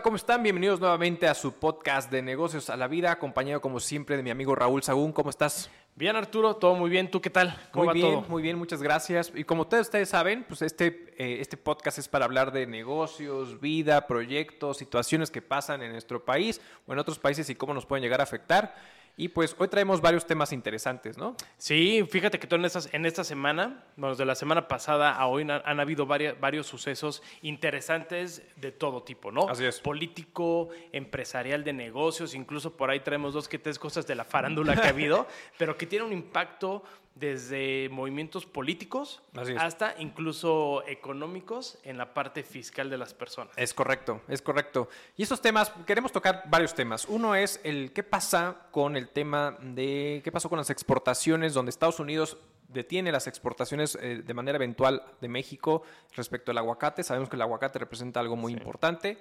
[0.00, 0.42] Hola, ¿cómo están?
[0.42, 4.30] Bienvenidos nuevamente a su podcast de negocios a la vida, acompañado como siempre de mi
[4.30, 5.12] amigo Raúl Sagún.
[5.12, 5.68] ¿Cómo estás?
[5.94, 7.10] Bien, Arturo, todo muy bien.
[7.10, 7.54] ¿Tú qué tal?
[7.70, 9.30] ¿Cómo muy bien, muy bien, muchas gracias.
[9.34, 13.60] Y como ustedes, ustedes saben, pues este, eh, este podcast es para hablar de negocios,
[13.60, 17.84] vida, proyectos, situaciones que pasan en nuestro país o en otros países y cómo nos
[17.84, 18.74] pueden llegar a afectar.
[19.20, 21.36] Y pues hoy traemos varios temas interesantes, ¿no?
[21.58, 25.42] Sí, fíjate que tú en, en esta semana, bueno, de la semana pasada a hoy
[25.42, 29.46] han, habido varios, varios sucesos interesantes de todo tipo, ¿no?
[29.46, 29.78] Así es.
[29.80, 34.74] Político, empresarial, de negocios, incluso por ahí traemos dos que tres cosas de la farándula
[34.74, 35.26] que ha habido,
[35.58, 36.82] pero que tienen un impacto
[37.14, 39.22] desde movimientos políticos
[39.58, 43.52] hasta incluso económicos en la parte fiscal de las personas.
[43.56, 44.88] Es correcto, es correcto.
[45.16, 47.06] Y esos temas, queremos tocar varios temas.
[47.06, 51.70] Uno es el qué pasa con el tema de qué pasó con las exportaciones, donde
[51.70, 52.38] Estados Unidos
[52.68, 55.82] detiene las exportaciones eh, de manera eventual de México
[56.14, 57.02] respecto al aguacate.
[57.02, 59.18] Sabemos que el aguacate representa algo muy importante.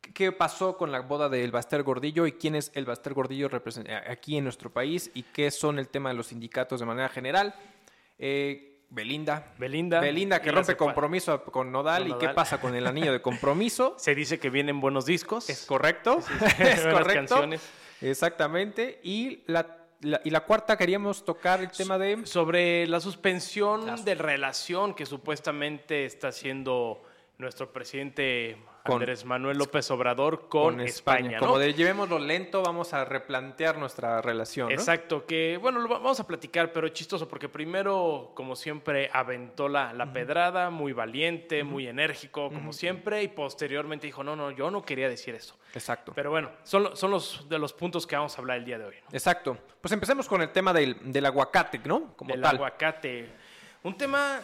[0.00, 3.50] ¿Qué pasó con la boda del Baster Gordillo y quién es el Baster Gordillo
[4.06, 7.54] aquí en nuestro país y qué son el tema de los sindicatos de manera general?
[8.18, 9.52] Eh, Belinda.
[9.58, 10.00] Belinda.
[10.00, 13.94] Belinda que rompe compromiso con Nodal, y qué pasa con el anillo de compromiso.
[13.98, 15.50] Se dice que vienen buenos discos.
[15.50, 16.18] Es correcto.
[16.58, 17.12] es correcto.
[17.14, 17.60] Canciones.
[18.00, 19.00] Exactamente.
[19.02, 22.24] Y la y la cuarta queríamos tocar el tema de...
[22.24, 27.02] Sobre la suspensión de relación que supuestamente está haciendo
[27.38, 31.38] nuestro presidente Andrés Manuel López Obrador con, España.
[31.38, 34.72] Como de llevémoslo lento, vamos a replantear nuestra relación.
[34.72, 39.92] Exacto, que bueno, lo vamos a platicar, pero chistoso, porque primero, como siempre, aventó la,
[39.92, 44.82] la pedrada, muy valiente, muy enérgico, como siempre, y posteriormente dijo, no, no, yo no
[44.82, 45.56] quería decir eso.
[45.74, 46.12] Exacto.
[46.16, 48.86] Pero bueno, son, son los de los puntos que vamos a hablar el día de
[48.86, 48.96] hoy.
[49.12, 49.56] Exacto.
[49.80, 52.16] Pues empecemos con el tema del, del aguacate, ¿no?
[52.16, 53.28] Como del aguacate.
[53.84, 54.40] Un tema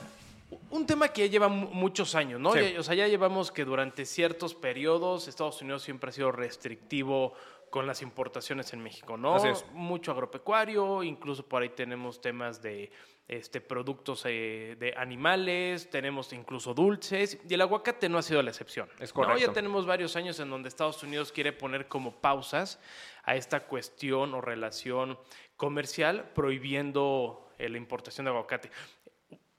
[0.70, 2.50] un tema que ya lleva muchos años, ¿no?
[2.50, 7.34] o sea, ya llevamos que durante ciertos periodos Estados Unidos siempre ha sido restrictivo
[7.70, 9.36] con las importaciones en México, ¿no?
[9.72, 12.92] Mucho agropecuario, incluso por ahí tenemos temas de
[13.26, 18.50] este, productos eh, de animales, tenemos incluso dulces, y el aguacate no ha sido la
[18.50, 18.88] excepción.
[19.00, 19.40] Es correcto.
[19.40, 22.78] Ya tenemos varios años en donde Estados Unidos quiere poner como pausas
[23.24, 25.18] a esta cuestión o relación
[25.56, 28.70] comercial prohibiendo eh, la importación de aguacate.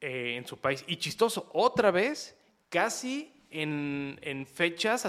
[0.08, 0.84] Eh, en su país.
[0.86, 2.38] Y chistoso, otra vez,
[2.70, 5.02] casi en, en fechas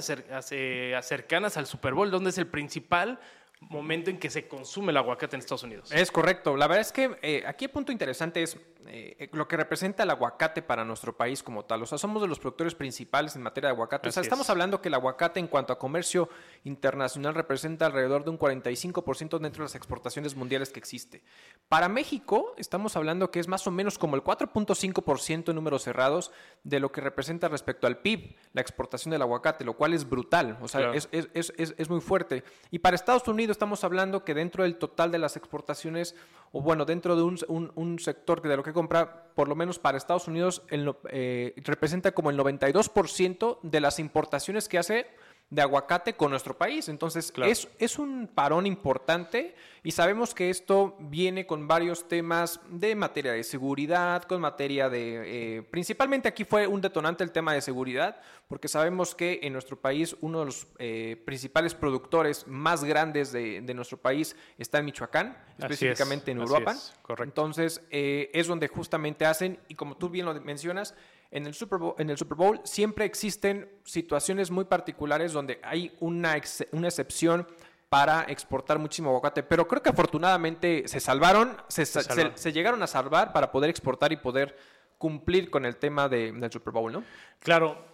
[1.03, 3.21] cercanas al Super Bowl, donde es el principal
[3.61, 5.93] momento en que se consume el aguacate en Estados Unidos.
[5.93, 6.57] Es correcto.
[6.57, 8.57] La verdad es que eh, aquí el punto interesante es
[8.89, 11.83] eh, lo que representa el aguacate para nuestro país como tal.
[11.83, 14.09] O sea, somos de los productores principales en materia de aguacate.
[14.09, 16.29] o sea, estamos hablando que el aguacate en cuanto a comercio
[16.65, 21.23] internacional representa alrededor de un 45% dentro de las exportaciones mundiales que existe.
[21.69, 26.33] Para México estamos hablando que es más o menos como el 4.5% en números cerrados
[26.65, 30.59] de lo que representa respecto al PIB la exportación del aguacate, lo cual es brutal.
[30.61, 32.45] O sea, es, es, es, es muy fuerte.
[32.71, 36.15] Y para Estados Unidos estamos hablando que dentro del total de las exportaciones,
[36.53, 39.81] o bueno, dentro de un, un, sector que de lo que compra, por lo menos
[39.81, 45.07] para Estados Unidos, eh, representa como el 92% de las importaciones que hace
[45.49, 46.89] de aguacate con nuestro país.
[46.89, 52.97] Entonces, es, es un parón importante y sabemos que esto viene con varios temas de
[52.97, 55.59] materia de seguridad, con materia de...
[55.59, 59.81] Eh, principalmente aquí fue un detonante el tema de seguridad, porque sabemos que en nuestro
[59.81, 65.39] país uno de los eh, principales productores más grandes de, nuestro país está en Michoacán,
[65.59, 66.75] específicamente en Europa.
[67.19, 70.97] Entonces, eh, es donde justamente hacen, y como tú bien lo mencionas,
[71.31, 75.95] en el, Super Bowl, en el Super Bowl siempre existen situaciones muy particulares donde hay
[76.01, 76.37] una,
[76.73, 77.47] una excepción
[77.89, 83.53] para exportar muchísimo aguacate, pero creo que afortunadamente se salvaron, se, llegaron a salvar para
[83.53, 84.57] poder exportar y poder
[84.99, 87.05] cumplir con el tema de, del Super Bowl, ¿no?
[87.39, 87.85] Claro,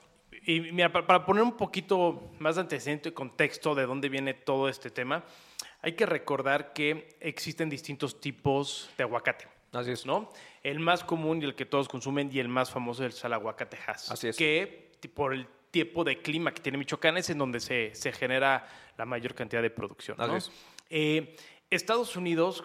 [0.44, 4.68] y mira, para, poner un poquito más de antecedente y contexto de dónde viene todo
[4.68, 5.24] este tema,
[5.82, 9.46] hay que recordar que existen distintos tipos de aguacate.
[9.72, 10.06] Así es.
[10.06, 10.30] ¿no?
[10.62, 13.78] El más común y el que todos consumen y el más famoso es el aguacate
[13.86, 14.36] Así es.
[14.36, 18.68] Que por el tipo de clima que tiene Michoacán es en donde se, se genera
[18.96, 20.20] la mayor cantidad de producción.
[20.20, 20.52] Así es.
[20.90, 21.36] Eh,
[21.70, 22.64] Estados Unidos,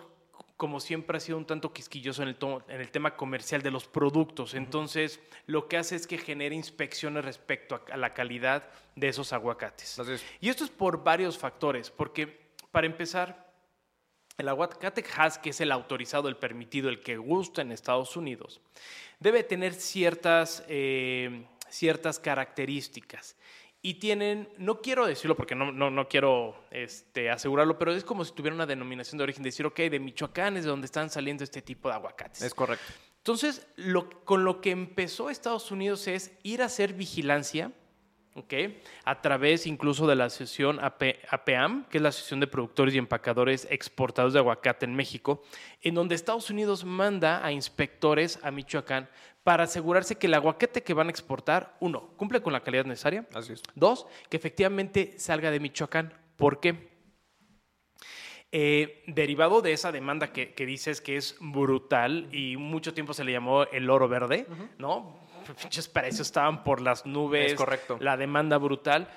[0.57, 2.37] como siempre, ha sido un tanto quisquilloso en el,
[2.67, 4.53] en el tema comercial de los productos.
[4.53, 9.97] Entonces, lo que hace es que genera inspecciones respecto a, la calidad de esos aguacates.
[9.97, 10.25] Así es.
[10.41, 13.46] Y esto es por varios factores, porque para empezar,
[14.37, 18.61] el aguacate Hass, que es el autorizado, el permitido, el que gusta en Estados Unidos,
[19.19, 23.35] debe tener ciertas, eh, ciertas características.
[23.81, 28.25] Y tienen, no quiero decirlo porque no, no, no quiero este, asegurarlo, pero es como
[28.25, 31.43] si tuviera una denominación de origen, decir, ok, de Michoacán es de donde están saliendo
[31.43, 32.41] este tipo de aguacates.
[32.41, 32.85] Es correcto.
[33.17, 37.71] Entonces, lo, con lo que empezó Estados Unidos es ir a hacer vigilancia
[39.05, 43.67] a través incluso de la asociación APAM, que es la Asociación de Productores y Empacadores
[43.69, 45.43] Exportadores de Aguacate en México,
[45.81, 49.09] en donde Estados Unidos manda a inspectores a Michoacán
[49.43, 53.25] para asegurarse que el aguacate que van a exportar, uno, cumple con la calidad necesaria.
[53.33, 53.63] Así es.
[53.75, 56.13] Dos, que efectivamente salga de Michoacán.
[56.35, 56.97] ¿Por qué?
[58.51, 63.33] Eh, derivado de esa demanda que, dices que es brutal y mucho tiempo se le
[63.33, 64.47] llamó el oro verde,
[64.77, 65.26] ¿no?
[65.61, 67.51] Pinches precios estaban por las nubes.
[67.51, 67.97] Es correcto.
[67.99, 69.09] La demanda brutal.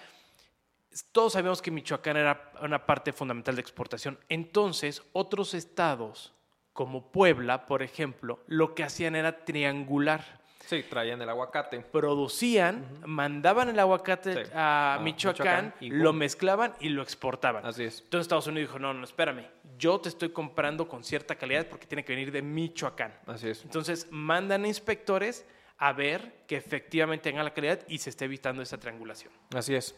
[1.12, 4.19] Todos sabemos que Michoacán era una parte fundamental de exportación.
[4.29, 6.32] Entonces, otros estados,
[6.73, 10.41] como Puebla, por ejemplo, lo que hacían era triangular
[10.71, 11.81] Sí, traían el aguacate.
[11.81, 17.67] Producían, mandaban el aguacate a, Michoacán, lo mezclaban y lo exportaban.
[17.67, 18.03] Así es.
[18.03, 19.47] Entonces Estados Unidos dijo, no, no, espérame,
[19.77, 23.12] yo te estoy comprando con cierta calidad porque tiene que venir de Michoacán.
[23.27, 23.65] Así es.
[23.65, 25.44] Entonces mandan inspectores
[25.81, 29.32] a ver que efectivamente tenga la calidad y se esté evitando esa triangulación.
[29.53, 29.97] Así es.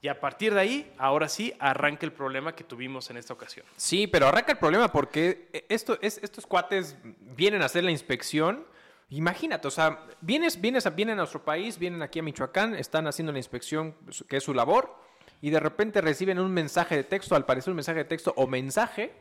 [0.00, 3.66] Y a partir de ahí, ahora sí, arranca el problema que tuvimos en esta ocasión.
[3.76, 8.66] Sí, pero arranca el problema porque esto, es, estos cuates vienen a hacer la inspección
[9.10, 13.32] Imagínate, o sea, vienes, vienes, vienen a nuestro país, vienen aquí a Michoacán, están haciendo
[13.32, 13.94] la inspección,
[14.28, 14.96] que es su labor,
[15.40, 18.46] y de repente reciben un mensaje de texto, al parecer un mensaje de texto o
[18.46, 19.12] mensaje,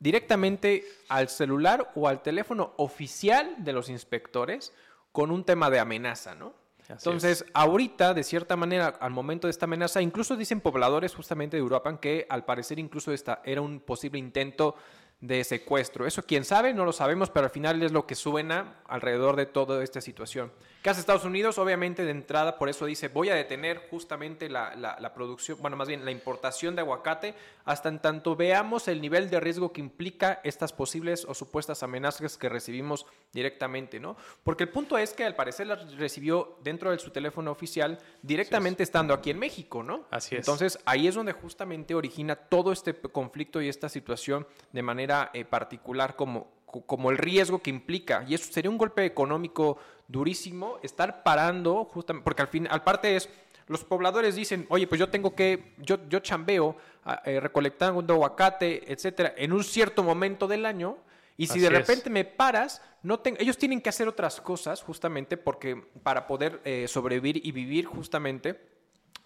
[0.00, 4.72] directamente al celular o al teléfono oficial de los inspectores
[5.18, 6.54] con un tema de amenaza, ¿no?
[6.88, 11.60] Entonces, ahorita, de cierta manera, al momento de esta amenaza, incluso dicen pobladores justamente de
[11.60, 14.76] Europa que al parecer incluso esta era un posible intento
[15.20, 16.06] de secuestro.
[16.06, 19.46] Eso quién sabe, no lo sabemos, pero al final es lo que suena alrededor de
[19.46, 20.52] toda esta situación.
[20.82, 21.58] ¿Qué hace Estados Unidos?
[21.58, 25.88] Obviamente de entrada, por eso dice, voy a detener justamente la, la, producción, bueno, más
[25.88, 27.34] bien la importación de aguacate,
[27.64, 32.38] hasta en tanto veamos el nivel de riesgo que implica estas posibles o supuestas amenazas
[32.38, 34.16] que recibimos directamente, ¿no?
[34.44, 38.84] Porque el punto es que al parecer las recibió dentro de su teléfono oficial directamente
[38.84, 40.06] estando aquí en México, ¿no?
[40.12, 40.40] Así es.
[40.40, 45.44] Entonces ahí es donde justamente origina todo este conflicto y esta situación de manera eh,
[45.44, 48.24] particular como, como el riesgo que implica.
[48.28, 53.16] Y eso sería un golpe económico durísimo, estar parando, justamente, porque al fin, al parte
[53.16, 53.28] es,
[53.66, 58.90] los pobladores dicen, oye, pues yo tengo que, yo, yo chambeo ah, eh, recolectando aguacate,
[58.90, 60.96] etcétera, en un cierto momento del año,
[61.36, 65.76] y si de repente me paras, no ellos tienen que hacer otras cosas justamente porque
[66.02, 68.60] para poder eh, sobrevivir y vivir justamente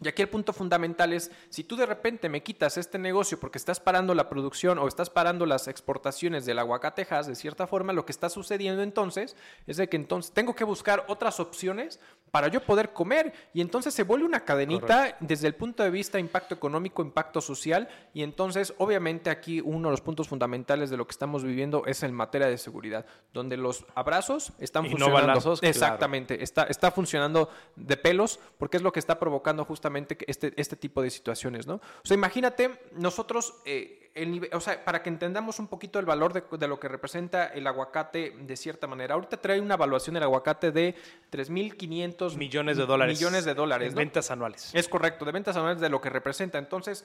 [0.02, 3.58] y aquí el punto fundamental es, si tú de repente me quitas este negocio porque
[3.58, 8.04] estás parando la producción o estás parando las exportaciones del aguacatejas, de cierta forma lo
[8.04, 12.00] que está sucediendo entonces es de que entonces tengo que buscar otras opciones
[12.32, 13.32] para yo poder comer.
[13.52, 17.88] Y entonces se vuelve una cadenita desde el punto de vista impacto económico, impacto social.
[18.14, 22.02] Y entonces obviamente aquí uno de los puntos fundamentales de lo que estamos viviendo es
[22.02, 23.04] en materia de seguridad,
[23.34, 25.54] donde los abrazos están funcionando.
[25.60, 29.92] exactamente, está, está funcionando de pelos porque es lo que está provocando justamente
[30.27, 31.75] este, este tipo de situaciones, ¿no?
[31.75, 36.33] O sea, imagínate, nosotros, eh, el o sea, para que entendamos un poquito el valor
[36.33, 39.15] de, lo que representa el aguacate de cierta manera.
[39.15, 40.94] Ahorita trae una evaluación del aguacate de
[41.31, 43.19] 3.500 millones de dólares.
[43.19, 43.94] Millones de dólares.
[43.94, 44.71] ventas anuales.
[44.75, 46.59] Es correcto, de ventas anuales de lo que representa.
[46.59, 47.05] Entonces,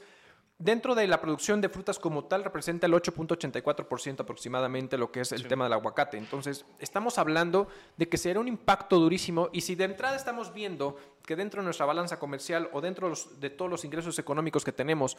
[0.59, 5.31] Dentro de la producción de frutas como tal representa el 8.84% aproximadamente lo que es
[5.31, 6.17] el tema del aguacate.
[6.17, 10.97] Entonces, estamos hablando de que será un impacto durísimo y si de entrada estamos viendo
[11.23, 15.15] que dentro de nuestra balanza comercial o dentro de todos los ingresos económicos que tenemos,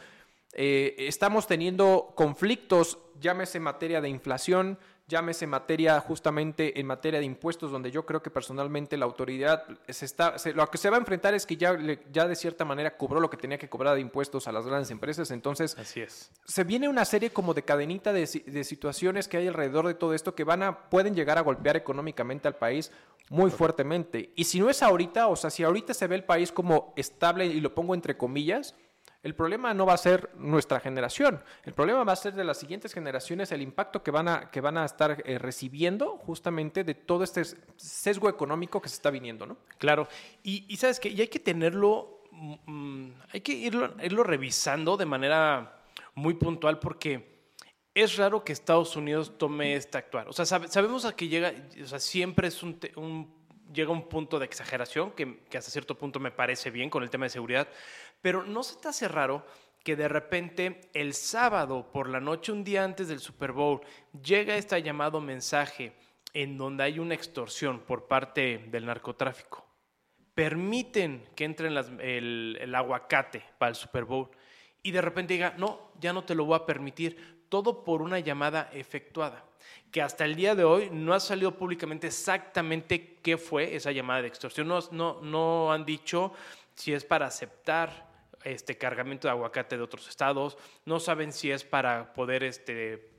[0.55, 4.77] eh, estamos teniendo conflictos, llámese materia de inflación,
[5.09, 10.05] llámese materia justamente en materia de impuestos, donde yo creo que personalmente la autoridad se
[10.05, 11.77] está, lo que se va a enfrentar es que ya,
[12.13, 14.91] ya de cierta manera cobró lo que tenía que cobrar de impuestos a las grandes
[14.91, 16.31] empresas, entonces Así es.
[16.45, 20.13] se viene una serie como de cadenita de, de, situaciones que hay alrededor de todo
[20.13, 22.93] esto que van a, pueden llegar a golpear económicamente al país
[23.31, 24.33] muy fuertemente.
[24.37, 27.47] Y si no es ahorita, o sea, si ahorita se ve el país como estable
[27.47, 28.75] y lo pongo entre comillas,
[29.23, 32.59] el problema no va a ser nuestra generación, el problema va a ser de las
[32.59, 36.95] siguientes generaciones, el impacto que van a, que van a estar eh, recibiendo justamente de
[36.95, 37.43] todo este
[37.77, 39.57] sesgo económico que se está viniendo, ¿no?
[39.79, 40.09] Claro,
[40.43, 45.83] y, sabes que hay que tenerlo, mm, mm, hay que irlo, irlo revisando de manera
[46.15, 47.39] muy puntual porque
[47.95, 50.29] es raro que Estados Unidos tome este actuar.
[50.29, 52.79] O sea, sabemos que llega, o sea, siempre es un,
[53.73, 57.27] llega un punto de exageración que, hasta cierto punto me parece bien con el tema
[57.27, 57.69] de seguridad,
[58.21, 59.45] pero ¿no se te hace raro
[59.85, 63.81] que de repente el sábado por la noche, un día antes del Super Bowl,
[64.23, 65.93] llega este llamado mensaje
[66.35, 69.67] en donde hay una extorsión por parte del narcotráfico?
[70.35, 74.31] Permiten que entre el, el aguacate para el Super Bowl
[74.83, 78.19] y de repente diga, no, ya no te lo voy a permitir, todo por una
[78.19, 79.49] llamada efectuada
[79.91, 84.23] que hasta el día de hoy no ha salido públicamente exactamente qué fue esa llamada
[84.23, 84.69] de extorsión.
[84.69, 86.33] No, no, no han dicho
[86.75, 88.08] si es para aceptar
[88.45, 93.11] este cargamento de aguacate de otros estados, no saben si es para poder este,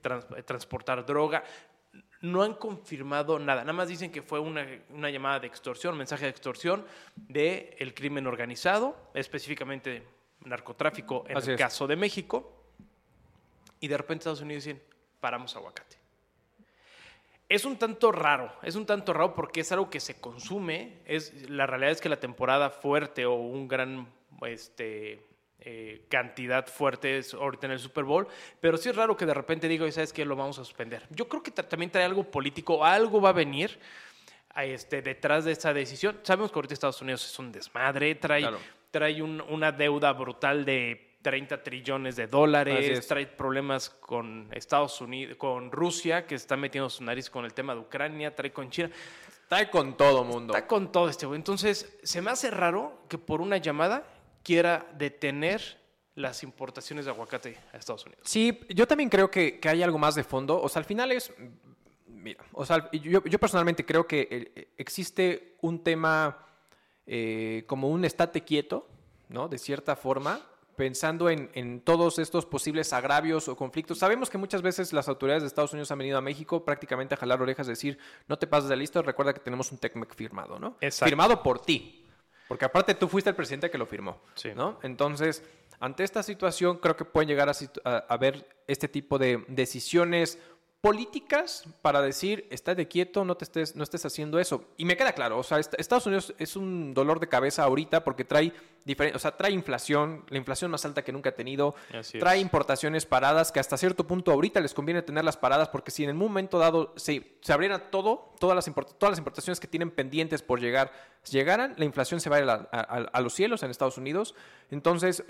[0.45, 1.43] transportar droga.
[2.21, 4.65] No han confirmado nada, nada más dicen que fue una,
[5.09, 6.85] llamada de extorsión, mensaje de extorsión
[7.15, 10.03] del el crimen organizado, específicamente
[10.43, 12.59] narcotráfico en el caso de México,
[13.79, 14.81] y de repente Estados Unidos dicen,
[15.19, 15.97] paramos aguacate.
[17.47, 20.99] Es un tanto raro, es un tanto raro porque es algo que se consume.
[21.05, 24.07] Es, la realidad es que la temporada fuerte o un gran
[24.46, 25.25] este,
[25.62, 28.27] eh, cantidad fuerte es ahorita en el Super Bowl,
[28.62, 30.24] pero sí es raro que de repente diga, ¿sabes qué?
[30.24, 31.03] Lo vamos a suspender.
[31.10, 33.77] Yo creo que también trae algo político, algo va a venir
[34.53, 36.19] a este, detrás de esa decisión.
[36.24, 38.48] Sabemos que ahorita Estados Unidos es un desmadre, trae,
[38.89, 45.72] trae una deuda brutal de 30 trillones de dólares, trae problemas con Estados Unidos, con
[45.72, 48.89] Rusia, que está metiendo su nariz con el tema de Ucrania, trae con China.
[49.41, 50.53] Está con todo mundo.
[50.53, 51.38] Está con todo este güey.
[51.38, 54.03] Entonces, se me hace raro que por una llamada
[54.43, 55.79] quiera detener
[56.15, 58.24] las importaciones de aguacate a Estados Unidos.
[58.25, 60.62] Sí, yo también creo que, hay algo más de fondo.
[60.62, 61.34] O sea, al final es.
[62.08, 66.46] Mira, o sea, yo, personalmente creo que eh, existe un tema
[67.08, 68.88] eh, como un estate quieto,
[69.29, 69.48] ¿no?
[69.48, 70.41] De cierta forma,
[70.75, 74.00] pensando en, todos estos posibles agravios o conflictos.
[74.00, 77.17] Sabemos que muchas veces las autoridades de Estados Unidos han venido a México prácticamente a
[77.17, 80.75] jalar orejas, decir, no te pases de listo, recuerda que tenemos un TECMEC firmado, ¿no?
[80.91, 82.05] Firmado por ti.
[82.49, 84.23] Porque aparte tú fuiste el presidente que lo firmó,
[84.55, 84.79] ¿no?
[84.81, 85.43] Entonces,
[85.79, 87.53] ante esta situación creo que pueden llegar a,
[87.83, 90.39] a, a ver este tipo de decisiones
[90.81, 94.63] políticas para decir, estate quieto, no, te estés, no estés haciendo eso.
[94.77, 98.24] Y me queda claro, o sea, Estados Unidos es un dolor de cabeza ahorita porque
[98.24, 98.53] trae,
[99.13, 101.75] o sea, trae inflación, la inflación más alta que nunca ha tenido,
[102.17, 106.12] trae importaciones paradas que hasta cierto punto ahorita les conviene tenerlas paradas porque si en
[106.12, 110.41] el momento dado se, se abriera todo, todas las, todas las importaciones que tienen pendientes
[110.41, 110.93] por llegar,
[111.29, 114.33] llegaran, la inflación se va a, a, a los cielos en Estados Unidos.
[114.71, 115.25] Entonces,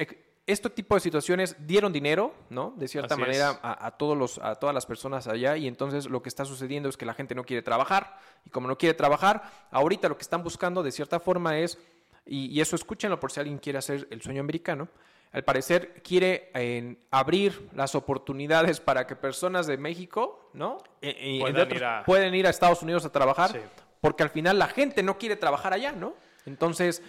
[0.52, 2.74] este tipo de situaciones dieron dinero, ¿no?
[2.76, 6.30] De cierta manera a, todos los, a todas las personas allá y entonces lo que
[6.30, 10.10] está sucediendo es que la gente no quiere trabajar y como no quiere trabajar, ahorita
[10.10, 11.78] lo que están buscando de cierta forma es,
[12.26, 14.88] y, eso escúchenlo por si alguien quiere hacer el sueño americano,
[15.32, 16.52] al parecer quiere
[17.12, 20.80] abrir las oportunidades para que personas de México, ¿no?
[21.02, 22.04] E, e, pueden, ir a...
[22.04, 22.50] pueden, ir a...
[22.50, 23.62] Estados Unidos a trabajar,
[24.02, 26.16] porque al final la gente no quiere trabajar allá, ¿no?
[26.48, 27.04] Entonces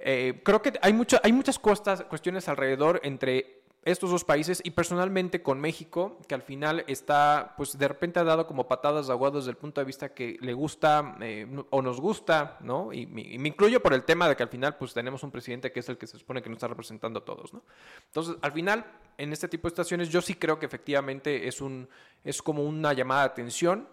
[0.00, 5.42] eh, creo que hay, mucho, hay muchas cuestiones alrededor entre estos dos países y personalmente
[5.42, 9.30] con México, que al final está, pues de repente ha dado como patadas de agua
[9.30, 12.92] desde el punto de vista que le gusta eh, o nos gusta, ¿no?
[12.92, 15.80] Y, me incluyo por el tema de que al final pues tenemos un presidente que
[15.80, 17.62] es el que se supone que nos está representando a todos, ¿no?
[18.06, 18.84] Entonces, al final,
[19.16, 21.88] en este tipo de situaciones yo sí creo que efectivamente es, un,
[22.24, 23.88] es como una llamada de atención,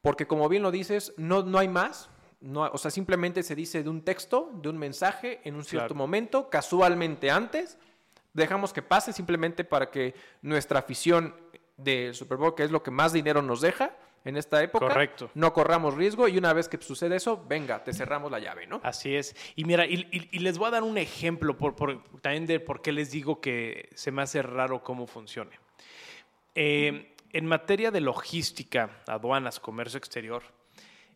[0.00, 2.08] porque como bien lo dices, no, no hay más,
[2.44, 5.94] no, o sea, simplemente se dice de un texto, de un mensaje en un cierto
[5.94, 7.78] momento, casualmente antes.
[8.34, 11.34] Dejamos que pase simplemente para que nuestra afición
[11.78, 13.96] del Super Bowl, que es lo que más dinero nos deja
[14.26, 15.30] en esta época, Correcto.
[15.34, 18.80] no corramos riesgo y una vez que sucede eso, venga, te cerramos la llave, ¿no?
[18.82, 19.34] Así es.
[19.54, 20.04] Y mira, y,
[20.38, 21.74] les voy a dar un ejemplo por,
[22.20, 25.58] también de por qué les digo que se me hace raro cómo funcione.
[26.54, 30.42] Eh, en materia de logística, aduanas, comercio exterior,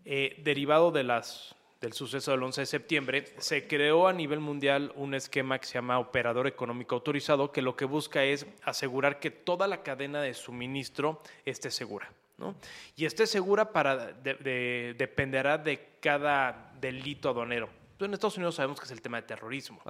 [0.04, 4.92] eh, derivado de las, del suceso del 11 de septiembre, se creó a nivel mundial
[4.96, 9.30] un esquema que se llama Operador Económico Autorizado, que lo que busca es asegurar que
[9.30, 12.12] toda la cadena de suministro esté segura.
[12.38, 12.54] ¿no?
[12.96, 17.68] Y esté segura para dependerá de cada delito aduanero.
[18.00, 19.82] En Estados Unidos sabemos que es el tema de terrorismo.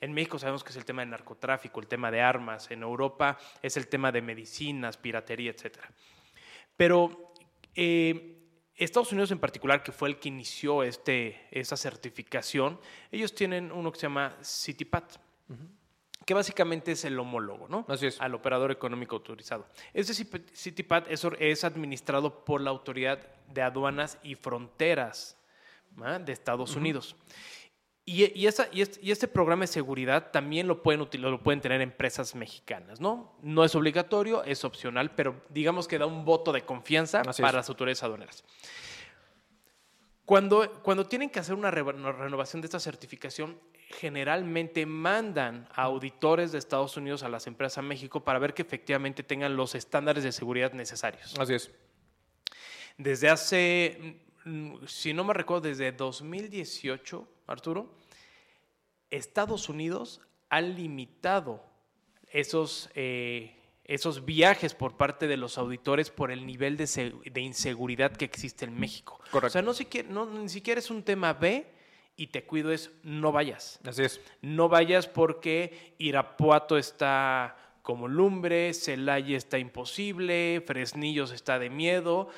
[0.00, 2.70] En México sabemos que es el tema de narcotráfico, el tema de armas.
[2.70, 5.78] En Europa es el tema de medicinas, piratería, etc.
[6.76, 7.32] Pero
[7.74, 8.33] eh,
[8.76, 12.80] Estados Unidos en particular, que fue el que inició este, esa certificación,
[13.12, 15.16] ellos tienen uno que se llama CityPat,
[16.24, 17.84] que básicamente es el homólogo, ¿no?
[17.88, 18.20] Así es.
[18.20, 19.66] Al operador económico autorizado.
[19.92, 25.36] Este CityPat es, es administrado por la Autoridad de Aduanas y Fronteras
[26.24, 27.14] de Estados Unidos.
[28.06, 33.34] Y, y, este, programa de seguridad también lo pueden, lo pueden tener empresas mexicanas, ¿no?
[33.40, 37.68] No es obligatorio, es opcional, pero digamos que da un voto de confianza para las
[37.70, 38.44] autoridades aduaneras.
[40.26, 43.58] Cuando, cuando tienen que hacer una renovación de esta certificación,
[43.88, 48.62] generalmente mandan a auditores de Estados Unidos a las empresas a México para ver que
[48.62, 51.34] efectivamente tengan los estándares de seguridad necesarios.
[51.38, 51.70] Así es.
[52.98, 57.94] Desde hace, mm, si no me recuerdo, desde 2018 Arturo,
[59.10, 61.62] Estados Unidos ha limitado
[62.30, 68.24] esos, eh, esos viajes por parte de los auditores por el nivel de, inseguridad que
[68.24, 69.20] existe en México.
[69.30, 69.46] Correcto.
[69.58, 71.66] O sea, no, ni siquiera es un tema B
[72.16, 73.80] y te cuido es no vayas.
[73.84, 74.20] Así es.
[74.40, 82.30] No vayas porque Irapuato está como lumbre, Celaya está imposible, Fresnillos está de miedo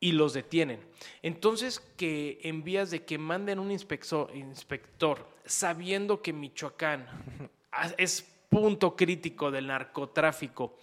[0.00, 0.80] y los detienen.
[1.22, 7.06] Entonces, que envías de que manden un inspector, inspector sabiendo que Michoacán
[7.98, 10.78] es punto crítico del narcotráfico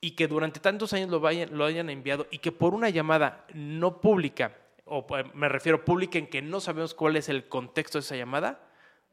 [0.00, 3.46] y que durante tantos años lo, vayan, lo hayan enviado y que por una llamada
[3.54, 7.98] no pública, o eh, me refiero pública en que no sabemos cuál es el contexto
[7.98, 8.60] de esa llamada,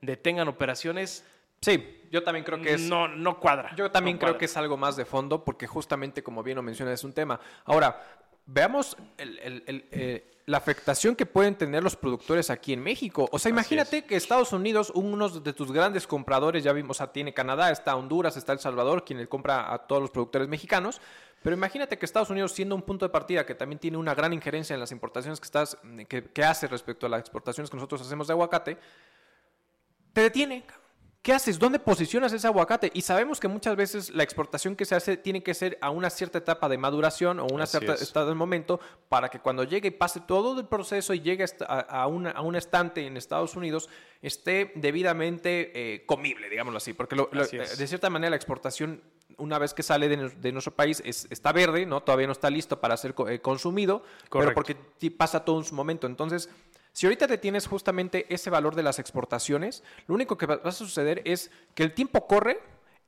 [0.02, 1.26] detengan operaciones.
[1.62, 2.82] Sí, yo también creo que es...
[2.82, 3.74] No, no cuadra.
[3.76, 6.96] Yo también creo que es algo más de fondo porque justamente, como bien lo mencionas,
[6.96, 7.40] es un tema.
[7.64, 13.30] Ahora, veamos eh, la afectación que pueden tener los productores aquí en México.
[13.32, 17.12] O sea, imagínate que Estados Unidos, uno de tus grandes compradores, ya vimos, o sea,
[17.12, 21.00] tiene Canadá, está Honduras, está El Salvador, quien le compra a todos los productores mexicanos.
[21.42, 24.32] Pero imagínate que Estados Unidos, siendo un punto de partida que también tiene una gran
[24.34, 28.02] injerencia en las importaciones que, estás, que, que hace respecto a las exportaciones que nosotros
[28.02, 28.78] hacemos de aguacate,
[30.14, 30.64] te detiene.
[31.24, 31.58] ¿Qué haces?
[31.58, 32.92] ¿Dónde posicionas ese aguacate?
[32.94, 36.10] Y sabemos que muchas veces la exportación que se hace tiene que ser a una
[36.10, 39.92] cierta etapa de maduración o una cierta estado del momento para que cuando llegue y
[39.92, 43.90] pase todo el proceso y llegue a, una, un estante en Estados Unidos
[44.22, 46.92] esté debidamente eh, comible, digámoslo así.
[46.92, 49.02] Porque de cierta manera la exportación
[49.38, 52.04] una vez que sale de, nuestro país está verde, ¿no?
[52.04, 54.76] Todavía no está listo para ser eh, consumido, pero porque
[55.18, 56.06] pasa todo en su momento.
[56.06, 56.50] Entonces,
[56.94, 60.72] si ahorita te tienes justamente ese valor de las exportaciones, lo único que va a
[60.72, 62.62] suceder es que el tiempo corre,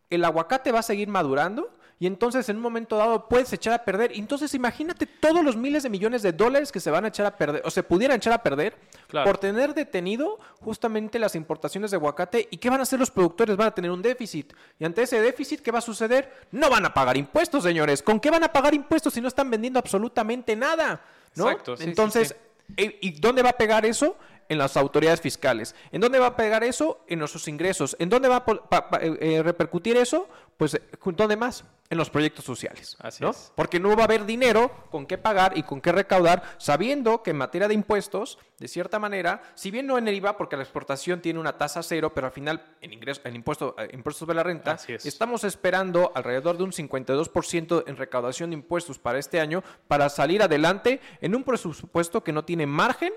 [0.10, 3.86] el aguacate va a seguir madurando y entonces en un momento dado puedes echar a
[3.86, 4.12] perder.
[4.14, 7.38] Entonces imagínate todos los miles de millones de dólares que se van a echar a
[7.38, 8.76] perder o se pudieran echar a perder
[9.24, 12.48] por tener detenido justamente las importaciones de aguacate.
[12.52, 13.56] ¿Y qué van a hacer los productores?
[13.56, 14.52] Van a tener un déficit.
[14.80, 16.32] Y ante ese déficit, ¿qué va a suceder?
[16.52, 18.02] No van a pagar impuestos, señores.
[18.02, 21.02] ¿Con qué van a pagar impuestos si no están vendiendo absolutamente nada?
[21.36, 21.50] ¿no?
[21.50, 22.36] Exacto, entonces...
[22.78, 24.18] ¿Y dónde va a pegar eso?
[24.48, 25.76] En las autoridades fiscales.
[25.92, 27.04] ¿En dónde va a pegar eso?
[27.08, 27.96] En nuestros ingresos.
[28.00, 30.28] ¿En dónde va a eh, eh, repercutir eso?
[30.58, 31.64] Pues, ¿dónde más?
[31.90, 32.98] En los proyectos sociales.
[33.00, 33.52] Así es.
[33.56, 37.30] Porque no va a haber dinero con qué pagar y con qué recaudar, sabiendo que
[37.30, 40.64] en materia de impuestos, de cierta manera, si bien no en el IVA, porque la
[40.64, 44.34] exportación tiene una tasa cero, pero al final en, ingreso, en impuesto, eh, impuestos de
[44.34, 49.64] la renta, estamos esperando alrededor de un 52% en recaudación de impuestos para este año
[49.88, 53.14] para salir adelante en un presupuesto que no tiene margen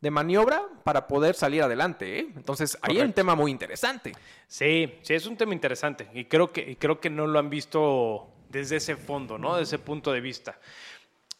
[0.00, 2.20] de maniobra para poder salir adelante.
[2.20, 2.28] ¿eh?
[2.36, 4.12] Entonces, ahí hay un tema muy interesante.
[4.46, 8.28] Sí, sí, es un tema interesante y creo que, creo que no lo han visto
[8.48, 9.56] desde ese fondo, ¿no?
[9.56, 10.58] Desde ese punto de vista.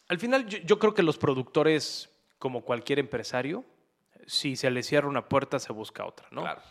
[0.07, 3.63] Al final, yo, creo que los productores, como cualquier empresario,
[4.25, 6.41] si se les cierra una puerta, se busca otra, ¿no?
[6.41, 6.61] Claro.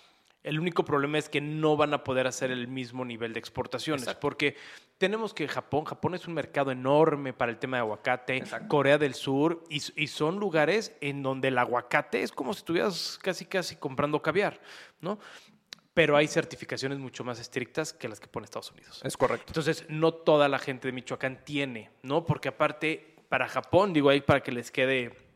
[0.48, 4.14] El único problema es que no van a poder hacer el mismo nivel de exportaciones,
[4.14, 4.56] porque
[4.96, 9.12] tenemos que Japón, Japón es un mercado enorme para el tema de aguacate, Corea del
[9.12, 14.22] Sur, y, son lugares en donde el aguacate es como si estuvieras casi casi comprando
[14.22, 14.58] caviar,
[15.02, 15.18] ¿no?
[15.92, 19.02] Pero hay certificaciones mucho más estrictas que las que pone Estados Unidos.
[19.04, 19.48] Es correcto.
[19.48, 22.24] Entonces, no toda la gente de Michoacán tiene, ¿no?
[22.24, 25.27] Porque aparte, para Japón, digo ahí para que les quede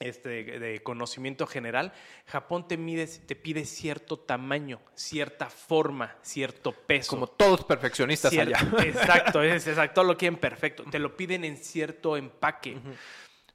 [0.00, 1.92] este, de conocimiento general,
[2.26, 7.10] Japón te, mide, te pide cierto tamaño, cierta forma, cierto peso.
[7.10, 8.58] Como todos perfeccionistas allá.
[8.84, 10.84] Exacto, es exacto, lo quieren perfecto.
[10.90, 12.76] Te lo piden en cierto empaque.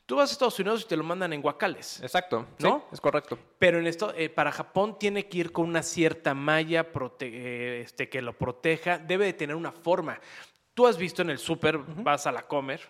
[0.06, 2.02] Tú vas a Estados Unidos y te lo mandan en guacales.
[2.02, 2.88] Exacto, ¿no?
[2.92, 3.38] es correcto.
[3.60, 6.88] Pero en esto, eh, para Japón tiene que ir con una cierta malla
[7.20, 10.20] eh, este, que lo proteja, debe de tener una forma.
[10.74, 12.82] Tú has visto en el súper, vas a la comer,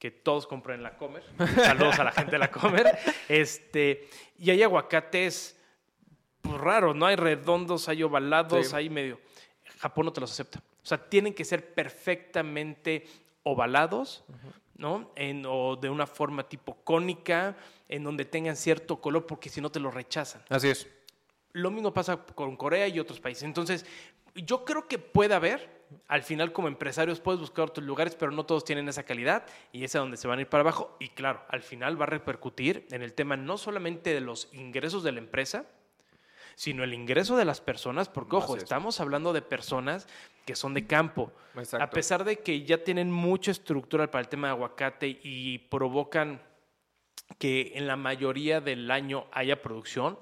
[0.00, 1.22] que todos compren la Comer.
[1.54, 2.98] Saludos a la gente de la Comer.
[3.28, 4.08] Este,
[4.38, 5.56] y hay aguacates
[6.40, 7.06] pues, raros, ¿no?
[7.06, 9.20] Hay redondos, hay ovalados, hay medio.
[9.78, 10.58] Japón no te los acepta.
[10.82, 13.06] O sea, tienen que ser perfectamente
[13.42, 14.24] ovalados,
[14.74, 15.12] ¿no?
[15.16, 17.54] En, o de una forma tipo cónica,
[17.86, 20.42] en donde tengan cierto color, porque si no te lo rechazan.
[20.48, 20.88] Así es.
[21.52, 23.42] Lo mismo pasa con Corea y otros países.
[23.42, 23.84] Entonces,
[24.34, 28.46] yo creo que puede haber, al final como empresarios puedes buscar otros lugares, pero no
[28.46, 30.96] todos tienen esa calidad y es a donde se van a ir para abajo.
[31.00, 35.02] Y claro, al final va a repercutir en el tema no solamente de los ingresos
[35.02, 35.66] de la empresa,
[36.54, 40.06] sino el ingreso de las personas, porque ojo, estamos hablando de personas
[40.44, 41.32] que son de campo.
[41.78, 46.42] A pesar de que ya tienen mucha estructura para el tema de aguacate y provocan
[47.38, 50.18] que en la mayoría del año haya producción,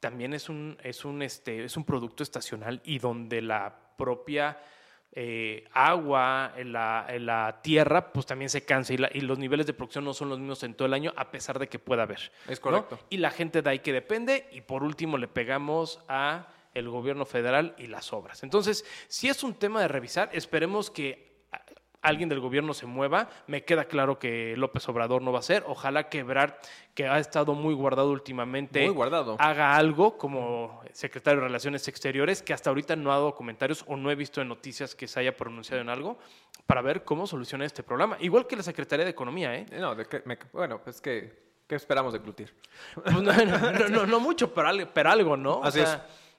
[0.00, 4.60] también es un, es un, este, es un producto estacional y donde la propia
[5.16, 10.04] eh, agua, en la, la, tierra, pues también se cansa y, los niveles de producción
[10.04, 12.32] no son los mismos en todo el año, a pesar de que pueda haber.
[12.48, 12.98] Es correcto.
[13.10, 17.24] Y la gente de ahí que depende, y por último le pegamos a el gobierno
[17.24, 18.42] federal y las obras.
[18.42, 21.33] Entonces, si es un tema de revisar, esperemos que
[22.04, 23.28] alguien del gobierno se mueva.
[23.46, 25.64] Me queda claro que López Obrador no va a ser.
[25.66, 26.54] Ojalá que Ebrard,
[26.94, 29.36] que ha estado muy guardado últimamente, muy guardado.
[29.40, 33.96] haga algo como secretario de Relaciones Exteriores, que hasta ahorita no ha dado comentarios o
[33.96, 36.18] no he visto en noticias que se haya pronunciado en algo,
[36.66, 38.16] para ver cómo soluciona este problema.
[38.20, 39.66] Igual que la Secretaría de Economía, ¿eh?
[39.80, 39.96] No,
[40.52, 41.42] bueno, pues que...
[41.66, 42.54] ¿Qué esperamos de Clutir?
[42.94, 43.22] Pues
[43.90, 45.62] no, no, mucho, pero, algo, ¿no?
[45.64, 45.98] Así es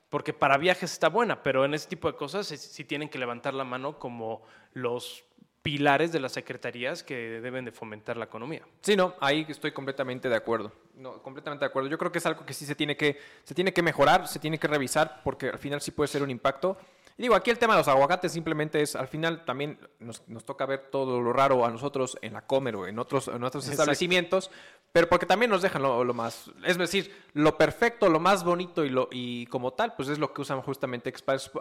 [0.09, 3.53] porque para viajes está buena, pero en ese tipo de cosas sí tienen que levantar
[3.53, 5.25] la mano como los
[5.65, 8.61] pilares de las secretarías que deben de fomentar la economía.
[8.81, 10.71] Sí, no, ahí estoy completamente de acuerdo.
[10.95, 11.89] No, completamente de acuerdo.
[11.89, 14.37] Yo creo que es algo que sí se tiene que, se tiene que mejorar, se
[14.37, 16.77] tiene que revisar, porque al final sí puede ser un impacto.
[17.17, 20.65] Y digo, aquí el tema de los aguacates simplemente es, al final también nos, toca
[20.65, 24.51] ver todo lo raro a nosotros en la Comer o en otros, en otros establecimientos,
[24.91, 28.89] pero porque también nos dejan lo, más, es decir, lo perfecto, lo más bonito y,
[28.89, 31.13] lo, y como tal, pues es lo que usan justamente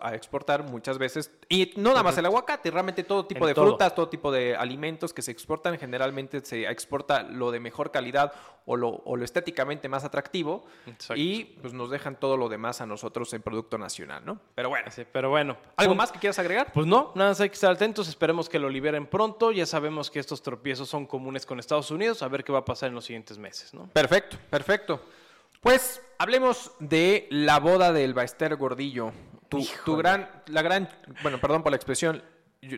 [0.03, 1.31] a exportar muchas veces.
[1.49, 5.15] Y no nada más el aguacate, realmente todo tipo de frutas, todo tipo de alimentos
[5.15, 8.33] que se exportan, generalmente se exporta lo de mejor calidad
[8.67, 10.65] o lo, o lo estéticamente más atractivo
[11.15, 14.41] y pues nos dejan todo lo demás a nosotros en producto nacional, ¿no?
[14.55, 14.91] Pero bueno.
[15.13, 15.44] pero bueno.
[15.77, 16.73] ¿Algo más que quieras agregar?
[16.73, 20.11] Pues no, nada más hay que estar atentos, esperemos que lo liberen pronto, ya sabemos
[20.11, 22.95] que estos tropiezos son comunes con Estados Unidos, a ver qué va a pasar en
[22.95, 23.75] los siguientes meses.
[23.75, 23.89] ¿no?
[23.89, 25.03] Perfecto, perfecto.
[25.61, 29.13] Pues hablemos de la boda del Baester Gordillo.
[29.49, 30.89] Tu, tu, gran, la gran,
[31.23, 32.23] bueno, perdón por la expresión,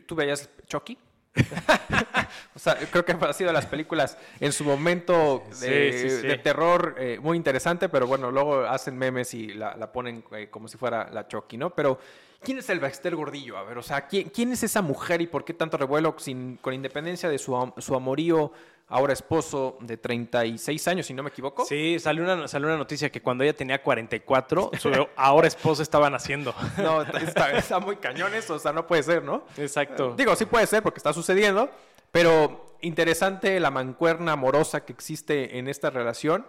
[0.07, 0.99] ¿tú veías Chucky?
[2.55, 7.37] o sea, creo que ha sido las películas en su momento de, terror eh, muy
[7.37, 11.57] interesante, pero bueno, luego hacen memes y la, ponen eh, como si fuera la Chucky,
[11.57, 11.71] ¿no?
[11.71, 11.99] Pero,
[12.43, 13.59] ¿quién es el Baxter Gordillo?
[13.59, 16.57] A ver, o sea, ¿quién, quién es esa mujer y por qué tanto revuelo sin,
[16.57, 18.53] con independencia de su, su amorío
[18.89, 21.65] ahora esposo de 36 años, si no me equivoco.
[21.65, 26.11] Sí, salió una, salió una noticia que cuando ella tenía 44, su ahora esposo estaba
[26.11, 26.55] naciendo.
[26.77, 29.45] No, está, muy cañones, o sea, no puede ser, ¿no?
[29.57, 30.15] Exacto.
[30.17, 31.71] Digo, sí puede ser porque está sucediendo,
[32.13, 36.47] pero interesante la mancuerna amorosa que existe en esta relación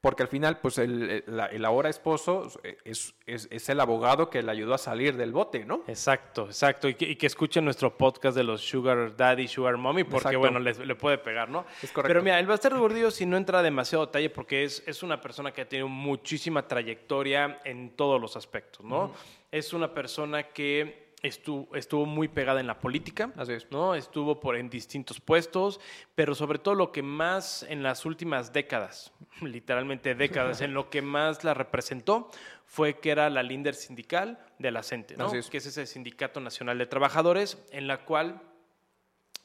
[0.00, 2.48] porque al final, pues el, el, ahora esposo
[2.84, 5.82] es, es, el abogado que le ayudó a salir del bote, ¿no?
[5.88, 6.88] Exacto, exacto.
[6.88, 10.60] Y que, y que escuchen nuestro podcast de los Sugar Daddy, Sugar Mommy, porque bueno,
[10.60, 11.66] le, le, puede pegar, ¿no?
[11.82, 12.08] Es correcto.
[12.08, 15.52] Pero mira, el Bastardo Gordillo si no entra demasiado detalle porque es, es una persona
[15.52, 19.12] que ha tenido muchísima trayectoria en todos los aspectos, ¿no?
[19.50, 23.32] Es una persona que Estuvo, estuvo, muy pegada en la política,
[23.70, 23.96] ¿no?
[23.96, 25.80] Estuvo por en distintos puestos,
[26.14, 31.02] pero sobre todo lo que más en las últimas décadas, literalmente décadas, en lo que
[31.02, 32.30] más la representó
[32.66, 35.32] fue que era la líder sindical de la CENTE, ¿no?
[35.32, 38.40] Que es ese Sindicato Nacional de Trabajadores, en la cual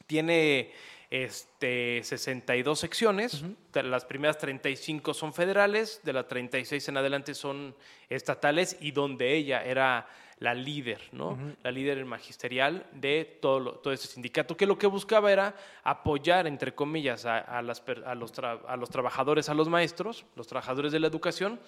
[0.06, 0.74] tiene
[1.14, 3.44] este, 62 secciones.
[3.72, 7.76] Las primeras 35 son federales, de las 36 en adelante son
[8.10, 10.08] estatales y donde ella era
[10.40, 11.38] la líder, ¿no?
[11.62, 16.74] La líder magisterial de todo, todo ese sindicato, que lo que buscaba era apoyar, entre
[16.74, 21.60] comillas, a, los, a los trabajadores, a los maestros, los trabajadores de la educación,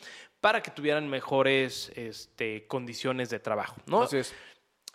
[0.42, 4.02] para que tuvieran mejores este, condiciones de trabajo, ¿no?
[4.02, 4.34] Así es.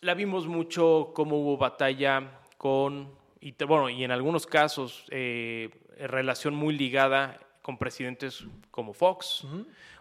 [0.00, 6.54] La vimos mucho cómo hubo batalla con, y bueno, y en algunos casos, eh, relación
[6.54, 9.46] muy ligada con presidentes como Fox,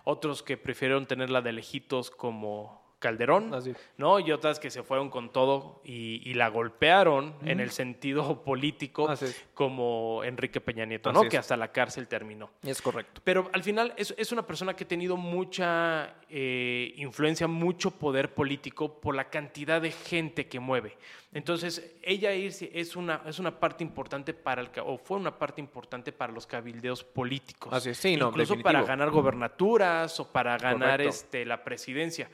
[0.04, 3.52] otros que prefirieron tenerla de lejitos como Calderón,
[3.98, 4.20] ¿no?
[4.20, 9.10] Y otras que se fueron con todo y, la golpearon en el sentido político,
[9.54, 11.24] como Enrique Peña Nieto, ¿no?
[11.24, 12.52] Que hasta la cárcel terminó.
[12.62, 13.22] Es correcto.
[13.24, 19.00] Pero al final es, una persona que ha tenido mucha eh, influencia, mucho poder político
[19.00, 20.98] por la cantidad de gente que mueve.
[21.32, 26.12] Entonces, ella es una, es una parte importante para el, o fue una parte importante
[26.12, 27.72] para los cabildeos políticos.
[27.72, 32.30] Así sí, Incluso para ganar gobernaturas o para ganar este, la presidencia.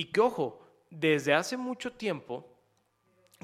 [0.00, 0.58] Y que ojo,
[0.88, 2.48] desde hace mucho tiempo,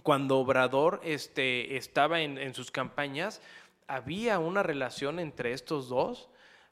[0.03, 3.43] cuando Obrador este, estaba en, sus campañas,
[3.87, 6.31] había una relación entre estos dos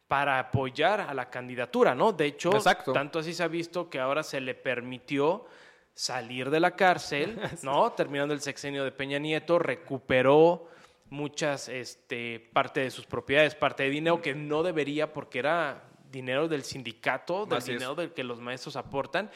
[0.09, 2.15] para apoyar a la candidatura, ¿no?
[2.15, 2.51] De hecho,
[2.95, 5.45] tanto así se ha visto que ahora se le permitió
[5.93, 7.93] salir de la cárcel, ¿no?
[7.93, 10.71] Terminando el sexenio de Peña Nieto, recuperó
[11.11, 16.49] muchas, este, parte de sus propiedades, parte de dinero que no debería porque era dinero
[16.49, 19.31] del sindicato, del dinero del que los maestros aportan.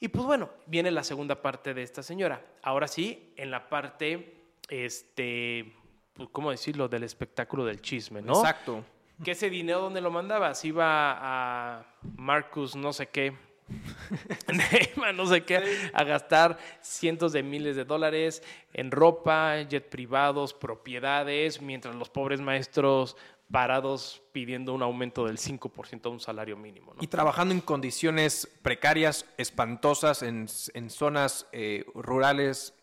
[0.00, 2.44] Y pues bueno, viene la segunda parte de esta señora.
[2.62, 4.34] Ahora sí, en la parte,
[4.68, 5.72] este,
[6.12, 6.88] pues, ¿cómo decirlo?
[6.88, 8.34] Del espectáculo del chisme, ¿no?
[8.34, 8.84] Exacto.
[9.24, 10.54] Que ese dinero, ¿dónde lo mandaba?
[10.54, 13.32] Si iba a Marcus, no sé qué,
[15.14, 18.42] no sé qué, a gastar cientos de miles de dólares
[18.74, 23.16] en ropa, jet privados, propiedades, mientras los pobres maestros
[23.50, 26.94] parados pidiendo un aumento del 5% a un salario mínimo.
[27.00, 32.74] Y trabajando en condiciones precarias, espantosas, en, zonas eh, rurales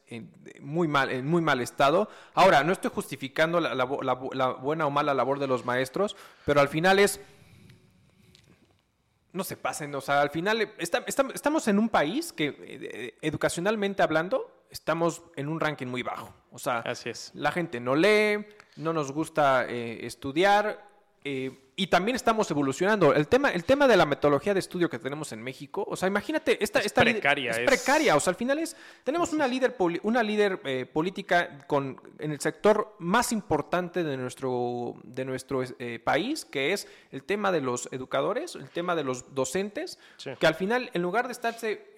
[0.62, 2.10] muy, mal, en muy mal estado.
[2.34, 7.00] Ahora, no estoy justificando la, buena o mala labor de los maestros, pero al final
[7.00, 7.20] es...
[9.32, 15.22] No se pasen, o sea, al final estamos en un país que educacionalmente hablando estamos
[15.36, 16.34] en un ranking muy bajo.
[16.52, 17.32] O sea, Así es.
[17.36, 20.90] la gente no lee, no nos gusta estudiar,
[21.24, 23.14] eh, y también estamos evolucionando.
[23.14, 26.08] El tema, el tema de la metodología de estudio que tenemos en México, o sea,
[26.08, 27.52] imagínate, esta, es precaria.
[27.52, 32.00] Es, precaria, o sea, al final es, tenemos una líder, una líder eh, política con,
[32.20, 37.52] en el sector más importante de nuestro, de nuestro eh, país, que es el tema
[37.52, 39.98] de los educadores, el tema de los docentes,
[40.40, 41.94] que al final, en lugar de estarse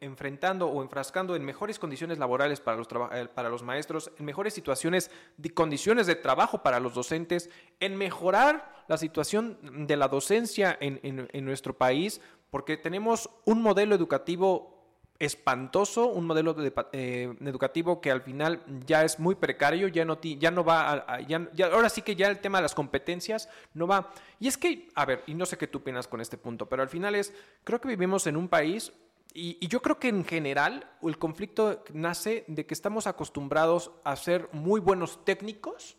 [0.00, 5.10] enfrentando o enfrascando en mejores condiciones laborales para los, para los maestros, en mejores situaciones,
[5.36, 11.44] de condiciones de trabajo para los docentes, en mejorar la situación de la docencia en,
[11.46, 14.84] nuestro país, porque tenemos un modelo educativo
[15.18, 16.54] espantoso, un modelo
[16.92, 21.48] eh, educativo que al final ya es muy precario, ya no, ya no va, ya,
[21.72, 24.12] ahora sí que ya el tema de las competencias no va.
[24.38, 26.82] Y es que, a ver, y no sé qué tú opinas con este punto, pero
[26.82, 27.32] al final es,
[27.64, 28.92] creo que vivimos en un país
[29.32, 34.14] y, y, yo creo que en general el conflicto nace de que estamos acostumbrados a
[34.16, 35.96] ser muy buenos técnicos,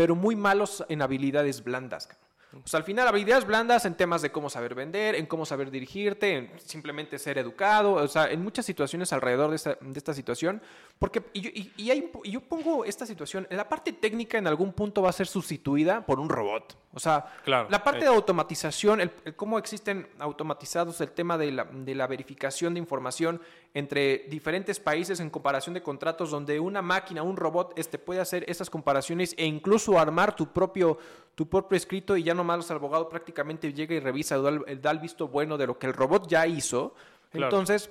[0.00, 2.08] pero muy malos en habilidades blandas.
[2.52, 6.36] Pues al final, habilidades blandas en temas de cómo saber vender, en cómo saber dirigirte,
[6.36, 10.60] en simplemente ser educado, o sea, en muchas situaciones alrededor de esta, de esta situación.
[10.98, 15.12] Porque, y, y, yo pongo esta situación, la parte técnica en algún punto va a
[15.12, 16.76] ser sustituida por un robot.
[16.92, 21.94] O sea, la parte de automatización, el, cómo existen automatizados el tema de la, de
[21.94, 23.40] la verificación de información
[23.74, 28.44] entre diferentes países en comparación de contratos donde una máquina, un robot, este, puede hacer
[28.48, 30.98] esas comparaciones e incluso armar tu propio,
[31.36, 34.90] tu propio escrito y ya nomás el abogado prácticamente llega y revisa, da el, da
[34.90, 36.94] el visto bueno de lo que el robot ya hizo.
[37.32, 37.90] Entonces,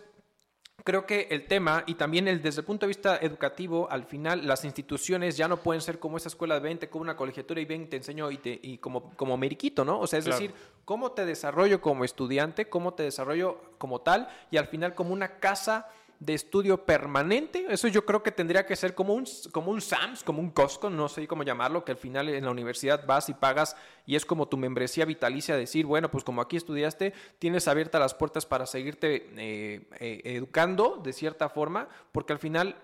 [0.83, 4.45] creo que el tema y también el, desde el punto de vista educativo, al final
[4.45, 7.65] las instituciones ya no pueden ser como esa escuela de 20, como una colegiatura y
[7.65, 9.99] ven, te enseño y, te, y como, como meriquito, ¿no?
[9.99, 10.53] O sea, es decir,
[10.85, 15.39] cómo te desarrollo como estudiante, cómo te desarrollo como tal y al final como una
[15.39, 15.87] casa
[16.19, 17.65] de estudio permanente.
[17.69, 20.89] Eso yo creo que tendría que ser como un, como un SAMS, como un Costco,
[20.89, 24.25] no sé cómo llamarlo, que al final en la universidad vas y pagas y es
[24.25, 28.65] como tu membresía vitalicia, decir, bueno, pues como aquí estudiaste, tienes abiertas las puertas para
[28.65, 32.75] seguirte eh, eh, educando de cierta forma, porque al final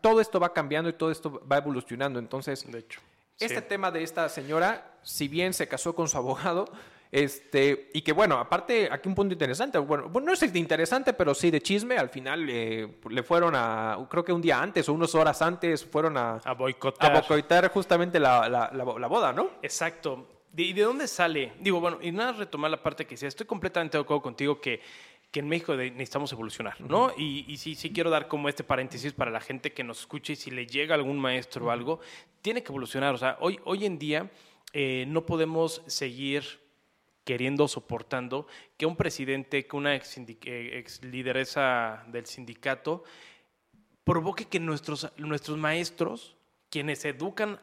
[0.00, 2.18] todo esto va cambiando y todo esto va evolucionando.
[2.18, 3.00] Entonces, de hecho,
[3.38, 6.66] este tema de esta señora, si bien se casó con su abogado,
[7.12, 11.50] este, y que bueno, aparte, aquí un punto interesante, bueno, no es interesante, pero sí
[11.50, 15.14] de chisme, al final eh, le fueron a, creo que un día antes o unas
[15.14, 17.10] horas antes fueron a, a boicotar.
[17.10, 19.50] A boicotar justamente la, la, la, boda, ¿no?
[19.62, 20.28] Exacto.
[20.56, 21.52] ¿Y de, dónde sale?
[21.60, 24.80] Digo, bueno, y nada, retomar la parte que decía, estoy completamente de acuerdo contigo que
[25.30, 27.12] que en México necesitamos evolucionar, ¿no?
[27.16, 30.32] y, y, sí, sí quiero dar como este paréntesis para la gente que nos escuche
[30.32, 32.00] y si le llega algún maestro o algo,
[32.42, 33.14] tiene que evolucionar.
[33.14, 34.28] O sea, hoy, hoy en día
[34.72, 36.42] eh, no podemos seguir
[37.24, 43.04] queriendo, soportando que un presidente, que una ex, eh, lideresa del sindicato,
[44.04, 46.36] provoque que nuestros, nuestros maestros,
[46.68, 47.60] quienes educan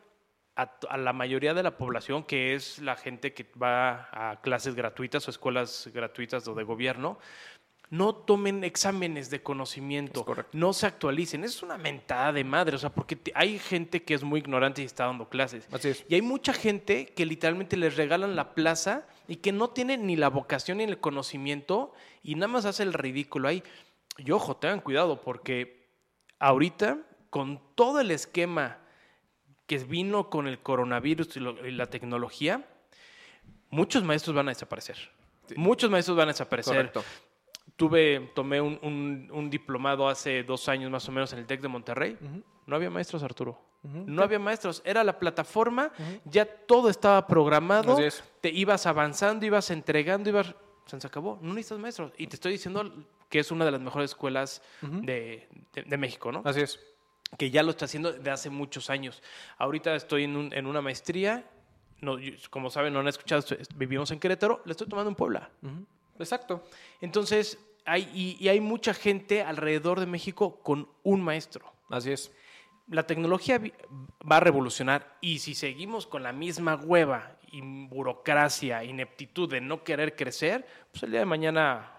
[0.55, 5.27] a, la mayoría de la población, que es la gente que va a clases gratuitas
[5.27, 7.19] o escuelas gratuitas o de gobierno,
[7.89, 11.43] no tomen exámenes de conocimiento, no se actualicen.
[11.43, 14.85] Es una mentada de madre, o sea, porque hay gente que es muy ignorante y
[14.85, 15.67] está dando clases.
[16.09, 20.15] Y hay mucha gente que literalmente les regalan la plaza y que no tiene ni
[20.15, 23.63] la vocación ni el conocimiento y nada más hace el ridículo ahí.
[24.17, 25.87] Y ojo, tengan cuidado porque
[26.39, 28.79] ahorita, con todo el esquema
[29.67, 31.39] que vino con el coronavirus y,
[31.71, 32.65] la tecnología,
[33.69, 34.97] muchos maestros van a desaparecer.
[35.55, 36.75] Muchos maestros van a desaparecer.
[36.75, 37.03] Correcto
[37.77, 42.17] tuve, tomé un, diplomado hace dos años más o menos en el TEC de Monterrey.
[42.65, 43.61] No había maestros, Arturo.
[43.83, 44.81] No había maestros.
[44.83, 45.91] Era la plataforma,
[46.25, 47.97] ya todo estaba programado.
[48.41, 50.53] Te ibas avanzando, ibas entregando, ibas.
[50.85, 51.37] Se acabó.
[51.41, 52.11] No necesitas maestros.
[52.17, 52.91] Y te estoy diciendo
[53.29, 55.47] que es una de las mejores escuelas de,
[55.97, 56.41] México, ¿no?
[56.43, 56.79] Así es.
[57.37, 59.21] Que ya lo está haciendo de hace muchos años.
[59.57, 61.45] Ahorita estoy en, en una maestría.
[61.99, 62.17] No,
[62.49, 63.43] como saben, no han escuchado,
[63.75, 64.61] vivimos en Querétaro.
[64.65, 65.49] Le estoy tomando en Puebla.
[66.19, 66.63] Exacto.
[67.01, 71.73] Entonces, hay, y, hay mucha gente alrededor de México con un maestro.
[71.89, 72.31] Así es.
[72.89, 73.59] La tecnología
[74.29, 79.83] va a revolucionar y si seguimos con la misma hueva y burocracia, ineptitud de no
[79.83, 81.91] querer crecer, pues el día de mañana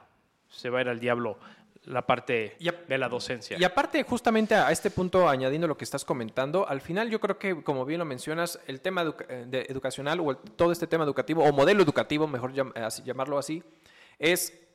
[0.48, 1.38] se va a ir al diablo
[1.84, 3.56] la parte de la docencia.
[3.58, 7.38] Y aparte, justamente a este punto, añadiendo lo que estás comentando, al final yo creo
[7.38, 11.52] que, como bien lo mencionas, el tema de educacional o todo este tema educativo, o
[11.52, 13.62] modelo educativo, mejor llamarlo así,
[14.18, 14.67] es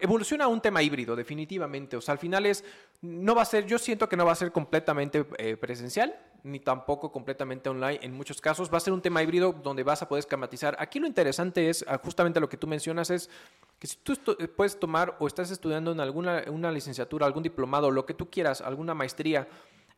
[0.00, 1.96] evoluciona a un tema híbrido, definitivamente.
[1.96, 2.64] O sea, al final es,
[3.00, 6.60] no va a ser, yo siento que no va a ser completamente eh, presencial, ni
[6.60, 8.72] tampoco completamente online en muchos casos.
[8.72, 10.76] Va a ser un tema híbrido donde vas a poder esquematizar.
[10.78, 13.30] Aquí lo interesante es, ah, justamente lo que tú mencionas, es
[13.78, 17.90] que si tú eh, puedes tomar o estás estudiando en alguna una licenciatura, algún diplomado,
[17.90, 19.48] lo que tú quieras, alguna maestría,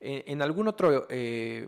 [0.00, 1.66] en algún otro eh,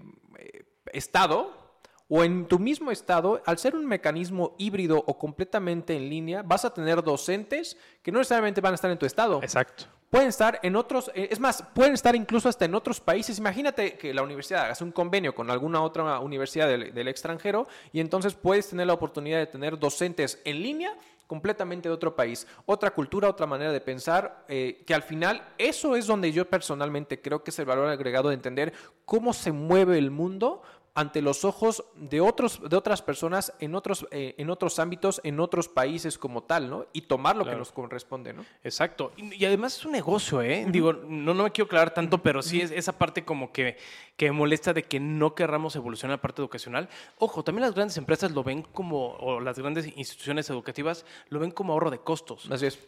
[0.92, 1.65] estado,
[2.08, 6.64] o en tu mismo estado, al ser un mecanismo híbrido o completamente en línea, vas
[6.64, 9.42] a tener docentes que no necesariamente van a estar en tu estado.
[9.42, 9.84] Exacto.
[10.10, 13.38] Pueden estar en otros, eh, es más, pueden estar incluso hasta en otros países.
[13.38, 18.34] Imagínate que la universidad hace un convenio con alguna otra universidad del, extranjero y entonces
[18.34, 20.94] puedes tener la oportunidad de tener docentes en línea
[21.26, 25.96] completamente de otro país, otra cultura, otra manera de pensar, eh, que al final eso
[25.96, 28.72] es donde yo personalmente creo que es el valor agregado de entender
[29.04, 30.62] cómo se mueve el mundo
[30.96, 35.40] ante los ojos de, otros, de otras personas en otros, eh, en otros ámbitos, en
[35.40, 36.86] otros países como tal, ¿no?
[36.94, 38.46] Y tomar lo que nos corresponde, ¿no?
[38.64, 39.12] Exacto.
[39.18, 40.66] Y, además es un negocio, ¿eh?
[40.70, 43.76] Digo, no, no me quiero aclarar tanto, pero sí es esa parte como que,
[44.16, 46.88] que molesta de que no querramos evolucionar la parte educacional.
[47.18, 51.50] Ojo, también las grandes empresas lo ven como, o las grandes instituciones educativas lo ven
[51.50, 52.50] como ahorro de costos.
[52.50, 52.78] Así es.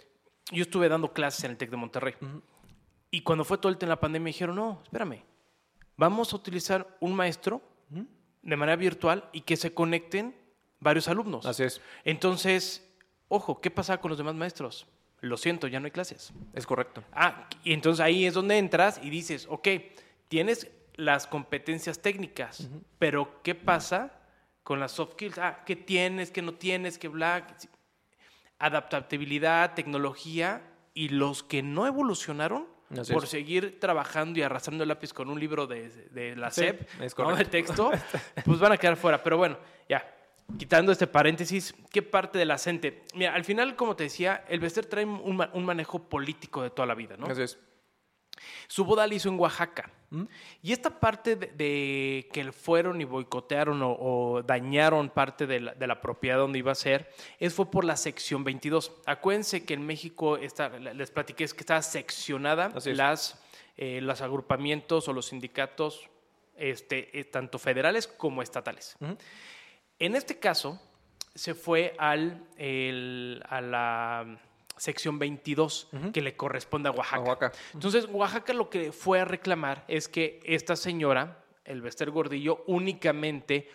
[0.51, 2.15] Yo estuve dando clases en el TEC de Monterrey.
[3.11, 5.23] Y cuando fue todo el tema de la pandemia, me dijeron, no, espérame,
[5.99, 10.35] vamos a utilizar un maestro de manera virtual y que se conecten
[10.81, 11.47] varios alumnos.
[11.47, 11.81] Así es.
[12.05, 12.89] Entonces,
[13.29, 14.87] ojo, ¿qué pasa con los demás maestros?
[15.21, 16.33] Lo siento, ya no hay clases.
[16.55, 17.03] Es correcto.
[17.13, 19.69] Ah, y entonces ahí es donde entras y dices, ok,
[20.29, 24.13] tienes las competencias técnicas, pero ¿qué pasa
[24.63, 25.39] con las soft skills?
[25.39, 27.47] Ah, ¿qué tienes, qué no tienes, qué bla?
[28.59, 30.63] Adaptabilidad, tecnología
[30.95, 32.67] y los que no evolucionaron
[33.13, 37.37] por seguir trabajando y arrastrando el lápiz con un libro de, la SEP, ¿no?
[37.37, 37.91] de texto,
[38.45, 39.23] pues van a quedar fuera.
[39.23, 40.09] Pero bueno, ya,
[40.57, 43.05] quitando este paréntesis, ¿qué parte de la CENTE?
[43.15, 46.87] Mira, al final, como te decía, el Bester trae un, un manejo político de toda
[46.87, 47.27] la vida, ¿no?
[47.27, 47.59] Así es.
[48.67, 49.91] Su boda la hizo en Oaxaca.
[50.11, 50.25] ¿Mm?
[50.63, 56.59] Y esta parte de, que fueron y boicotearon o, dañaron parte de la, propiedad donde
[56.59, 58.93] iba a ser, es, fue por la sección 22.
[59.07, 63.43] Acuérdense que en México, está, les platiqué, es que está seccionada las,
[63.77, 66.09] eh, los agrupamientos o los sindicatos,
[66.57, 68.97] este, eh, tanto federales como estatales.
[69.99, 70.81] En este caso,
[71.35, 72.47] se fue al,
[73.49, 74.39] a la
[74.79, 77.53] sección 22 que le corresponde a Oaxaca.
[77.75, 83.69] Entonces, Oaxaca lo que fue a reclamar es que esta señora, el Bester Gordillo, únicamente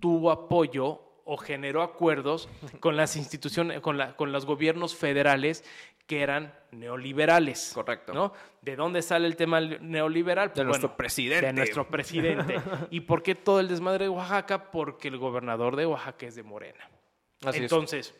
[0.00, 2.48] tuvo apoyo o generó acuerdos
[2.80, 5.64] con las instituciones, con, la, con los gobiernos federales
[6.06, 7.72] que eran neoliberales.
[7.74, 8.14] Correcto.
[8.14, 8.32] ¿no?
[8.62, 10.52] ¿De dónde sale el tema neoliberal?
[10.54, 11.46] de nuestro presidente.
[11.46, 12.60] De nuestro presidente.
[12.90, 14.70] ¿Y por qué todo el desmadre de Oaxaca?
[14.70, 16.88] Porque el gobernador de Oaxaca es de Morena.
[17.42, 18.14] Entonces,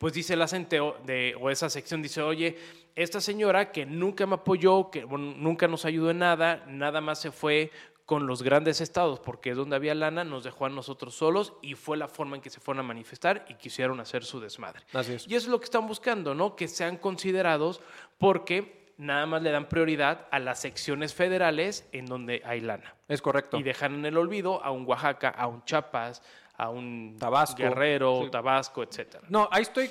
[0.00, 2.56] pues dice la gente de, o esa sección, dice, oye,
[2.94, 7.30] esta señora que nunca me apoyó, que nunca nos ayudó en nada, nada más se
[7.30, 7.70] fue
[8.06, 11.74] con los grandes estados, porque es donde había lana, nos dejó a nosotros solos y
[11.74, 14.80] fue la forma en que se fueron a manifestar y quisieron hacer su desmadre.
[14.94, 15.28] Así es.
[15.28, 16.56] Y eso es lo que están buscando, ¿no?
[16.56, 17.82] Que sean considerados
[18.16, 22.94] porque nada más le dan prioridad a las secciones federales en donde hay lana.
[23.06, 23.58] Es correcto.
[23.58, 26.22] Y dejan en el olvido a un Oaxaca, a un Chiapas,
[26.60, 29.24] a un Tabasco, Guerrero, Tabasco, etcétera.
[29.30, 29.90] No, ahí estoy,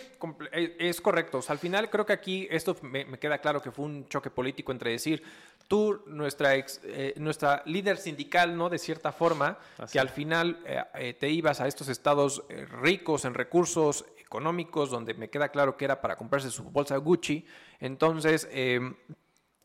[0.51, 1.39] eh, es correcto.
[1.47, 4.91] al final creo que aquí esto me, queda claro que fue un choque político entre
[4.91, 5.23] decir,
[5.67, 8.69] tú, nuestra, ex, eh, nuestra líder sindical, ¿no?
[8.69, 9.58] De cierta forma,
[9.91, 10.60] que al final
[10.93, 12.43] eh, te ibas a estos estados
[12.82, 17.47] ricos en recursos económicos, donde me queda claro que era para comprarse su bolsa Gucci.
[17.79, 18.47] Entonces,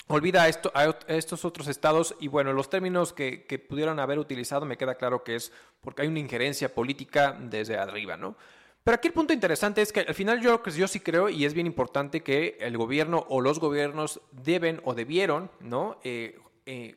[0.08, 4.66] olvida esto, a estos otros estados y bueno, los términos que, que, pudieron haber utilizado
[4.66, 8.36] me queda claro que es porque hay una injerencia política desde arriba, ¿no?
[8.84, 11.54] Pero aquí el punto interesante es que al final yo, yo sí creo y es
[11.54, 15.98] bien importante que el gobierno o los gobiernos deben o debieron, ¿no?
[16.04, 16.96] Eh, eh,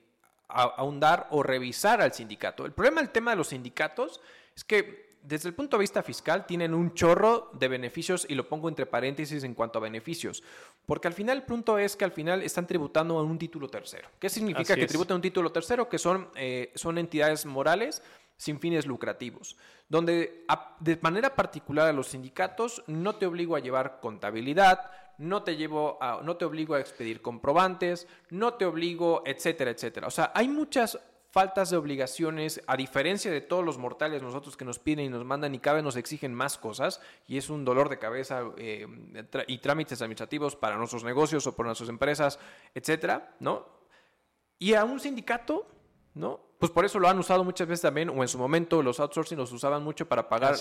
[0.49, 2.65] ahondar o revisar al sindicato.
[2.65, 4.21] El problema del tema de los sindicatos
[4.53, 8.47] es que desde el punto de vista fiscal tienen un chorro de beneficios y lo
[8.47, 10.41] pongo entre paréntesis en cuanto a beneficios,
[10.85, 14.07] porque al final el punto es que al final están tributando a un título tercero.
[14.19, 15.89] ¿Qué significa que tributan a un título tercero?
[15.89, 18.01] Que son, eh, son entidades morales
[18.37, 19.57] sin fines lucrativos,
[19.89, 20.45] donde
[20.79, 25.97] de manera particular a los sindicatos no te obligo a llevar contabilidad, no te llevo
[26.01, 30.07] a, no te obligo a expedir comprobantes, no te obligo, etcétera, etcétera.
[30.07, 30.97] O sea, hay muchas
[31.31, 35.25] faltas de obligaciones, a diferencia de todos los mortales nosotros que nos piden y nos
[35.25, 38.87] mandan y cada vez nos exigen más cosas y es un dolor de cabeza eh,
[39.47, 42.39] y trámites administrativos para nuestros negocios o por nuestras empresas,
[42.73, 43.67] etcétera, ¿no?
[44.59, 45.67] Y a un sindicato,
[46.15, 46.46] ¿no?
[46.59, 49.37] Pues por eso lo han usado muchas veces también, o en su momento los outsourcing
[49.37, 50.55] los usaban mucho para pagar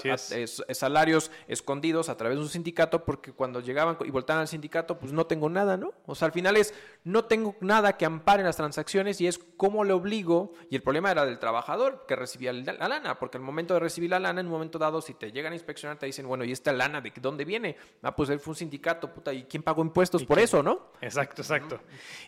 [0.73, 5.13] salarios escondidos a través de un sindicato, porque cuando llegaban y voltaban al sindicato, pues
[5.13, 5.95] no tengo nada, ¿no?
[6.07, 6.75] O sea, al final es,
[7.05, 11.11] no tengo nada que ampare las transacciones y es cómo le obligo, y el problema
[11.11, 14.47] era del trabajador que recibía la lana, porque al momento de recibir la lana, en
[14.47, 17.13] un momento dado, si te llegan a inspeccionar, te dicen, bueno, ¿y esta lana de
[17.21, 17.77] dónde viene?
[18.03, 20.91] Ah, pues él fue un sindicato, puta, ¿y quién pagó impuestos por eso, no?
[21.01, 21.81] Exacto, exacto.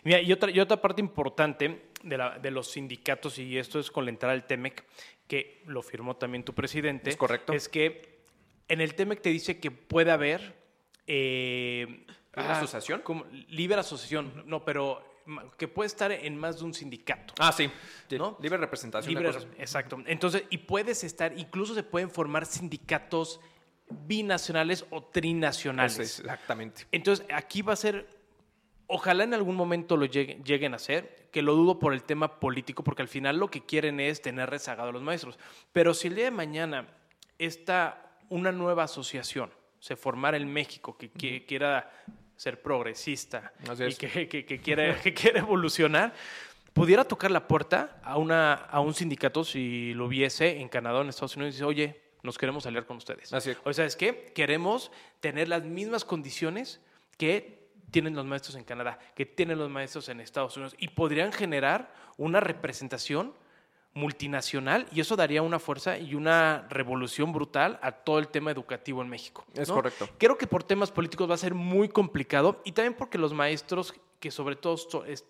[0.03, 3.91] Mira, y otra, y otra parte importante de, la, de, los sindicatos, y esto es
[3.91, 4.85] con la entrada del TEMEC,
[5.27, 7.09] que lo firmó también tu presidente.
[7.09, 7.53] Es correcto.
[7.53, 8.23] Es que
[8.67, 10.55] en el TEMEC te dice que puede haber...
[11.07, 12.05] Eh,
[12.35, 13.01] ¿Libre asociación?
[13.01, 15.03] Como, libre asociación, no, pero
[15.57, 17.33] que puede estar en más de un sindicato.
[17.39, 17.69] Ah, sí.
[18.17, 18.37] ¿no?
[18.41, 19.13] Libre representación.
[19.13, 20.01] Libre, exacto.
[20.05, 23.39] Entonces, y puedes estar, incluso se pueden formar sindicatos
[23.89, 26.19] binacionales o trinacionales.
[26.19, 26.85] exactamente.
[26.91, 28.07] Entonces, aquí va a ser
[28.91, 32.83] Ojalá en algún momento lo lleguen, a hacer, que lo dudo por el tema político,
[32.83, 35.37] porque al final lo que quieren es tener rezagado a los maestros.
[35.71, 36.87] Pero si el día de mañana
[37.37, 41.91] está una nueva asociación se formara en México que, quiera
[42.35, 43.53] ser progresista
[43.87, 46.11] y que, que, quiere, que quiere evolucionar,
[46.73, 51.01] pudiera tocar la puerta a, una, a un sindicato si lo hubiese en Canadá o
[51.03, 53.31] en Estados Unidos y dice, oye, nos queremos aliar con ustedes.
[53.33, 56.81] Así O sea, es que queremos tener las mismas condiciones
[57.17, 57.58] que
[57.89, 61.93] tienen los maestros en Canadá, que tienen los maestros en Estados Unidos y podrían generar
[62.17, 63.33] una representación
[63.93, 69.01] multinacional y eso daría una fuerza y una revolución brutal a todo el tema educativo
[69.01, 69.45] en México.
[69.55, 70.07] Es correcto.
[70.17, 73.93] Creo que por temas políticos va a ser muy complicado y también porque los maestros
[74.19, 74.75] que sobre todo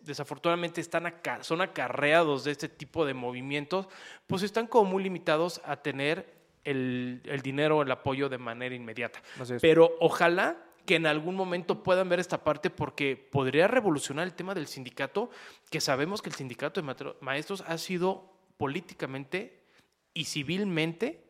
[0.02, 3.88] desafortunadamente están acá, son acarreados de este tipo de movimientos,
[4.26, 9.22] pues están como muy limitados a tener el, el dinero, el apoyo de manera inmediata.
[9.62, 10.58] Pero ojalá
[10.90, 15.30] que en algún momento puedan ver esta parte porque podría revolucionar el tema del sindicato,
[15.70, 19.68] que sabemos que el sindicato de maestros ha sido políticamente
[20.16, 21.30] y civilmente,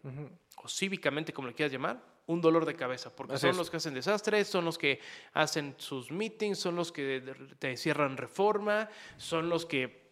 [0.64, 3.93] o cívicamente, como le quieras llamar, un dolor de cabeza, porque son los que hacen
[3.93, 5.01] desastres, son los que
[5.34, 7.22] hacen sus meetings, son los que
[7.60, 8.88] te cierran reforma,
[9.18, 10.09] son los que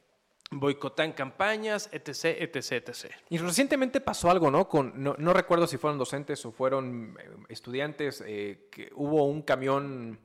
[0.52, 3.14] boicotan campañas, etc., etc., etc.
[3.30, 4.68] Y recientemente pasó algo, ¿no?
[4.68, 10.20] Con, no, recuerdo si fueron docentes o fueron eh, estudiantes, eh, que hubo un camión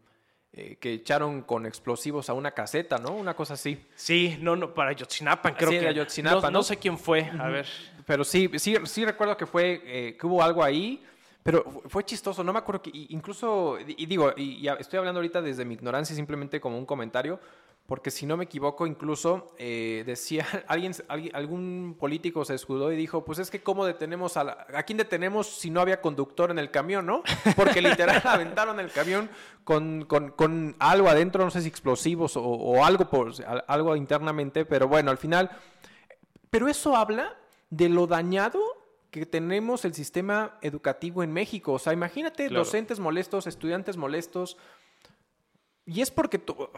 [0.53, 3.12] eh, que echaron con explosivos a una caseta, ¿no?
[3.12, 3.85] Una cosa así.
[3.95, 5.95] Sí, no, no, para Yotzinapan, creo que.
[5.95, 7.66] Yotzinapa, no, sé quién fue, a ver.
[8.07, 11.05] Pero sí, sí, sí recuerdo que fue, que hubo algo ahí.
[11.43, 15.64] Pero fue chistoso, no me acuerdo que incluso, y digo, y, estoy hablando ahorita desde
[15.64, 17.41] mi ignorancia, simplemente como un comentario,
[17.87, 20.93] porque si no me equivoco, incluso eh, decía, alguien,
[21.33, 24.99] algún político se escudó y dijo, pues es que cómo detenemos a, la, a quién
[24.99, 27.22] detenemos si no había conductor en el camión, ¿no?
[27.57, 29.28] Porque literal aventaron el camión
[29.64, 33.33] con, con, algo adentro, no sé si explosivos o, algo, por,
[33.66, 35.51] algo internamente, pero bueno, al final,
[36.51, 37.37] pero eso habla
[37.70, 38.61] de lo dañado
[39.11, 41.74] que tenemos el sistema educativo en México.
[41.74, 44.57] O sea, imagínate docentes molestos, estudiantes molestos,
[45.85, 46.68] y es porque, tú,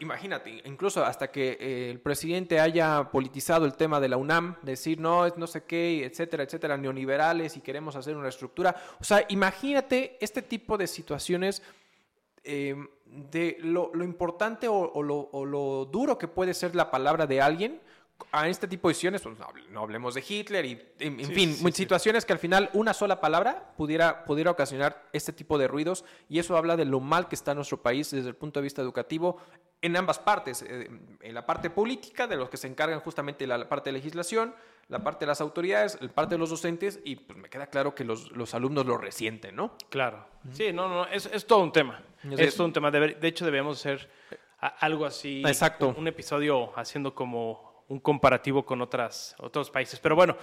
[0.00, 4.98] imagínate, incluso hasta que eh, el presidente haya politizado el tema de la UNAM, decir
[4.98, 8.74] no, es no sé qué, etcétera, etcétera, neoliberales y queremos hacer una estructura.
[8.98, 11.62] O sea, imagínate este tipo de situaciones
[12.42, 17.42] em, de lo, importante o, lo, o, lo, duro que puede ser la palabra de
[17.42, 17.82] alguien
[18.32, 19.36] a este tipo de decisiones, pues
[19.70, 24.24] no, hablemos de Hitler y, en, fin, situaciones que al final una sola palabra pudiera,
[24.24, 27.82] pudiera ocasionar este tipo de ruidos y eso habla de lo mal que está nuestro
[27.82, 29.38] país desde el punto de vista educativo
[29.82, 30.88] en ambas partes, eh,
[31.20, 34.54] en la parte política, de los que se encargan justamente la, parte de legislación,
[34.88, 37.94] la parte de las autoridades, la parte de los docentes y pues me queda claro
[37.94, 39.76] que los, los alumnos lo resienten, ¿no?
[39.90, 40.26] Claro.
[40.52, 42.02] Sí, no, no, es, es todo un tema.
[42.30, 42.90] Es, todo un tema.
[42.90, 44.08] De, de hecho, debemos hacer
[44.58, 45.42] algo así.
[45.46, 45.94] Exacto.
[45.96, 49.98] Un episodio haciendo como un comparativo con otras, otros países.
[50.00, 50.36] Pero bueno,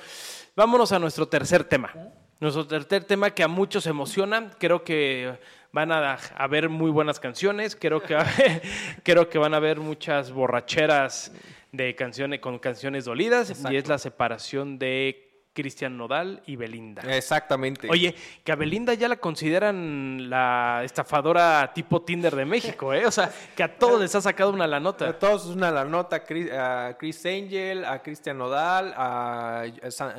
[0.56, 1.94] vámonos a nuestro tercer tema.
[2.40, 5.38] Nuestro tercer tema que a muchos emociona, creo que
[5.72, 8.18] van a haber muy buenas canciones, creo que,
[9.04, 11.32] creo que van a haber muchas borracheras
[11.72, 17.02] de canciones con canciones dolidas y es la separación de Cristian Nodal y Belinda.
[17.16, 17.90] Exactamente.
[17.90, 23.06] Oye, que a Belinda ya la consideran la estafadora tipo Tinder de México, ¿eh?
[23.06, 25.10] O sea, que a todos les ha sacado una la nota.
[25.10, 29.66] A todos una la nota, a Chris Angel, a Cristian Nodal, a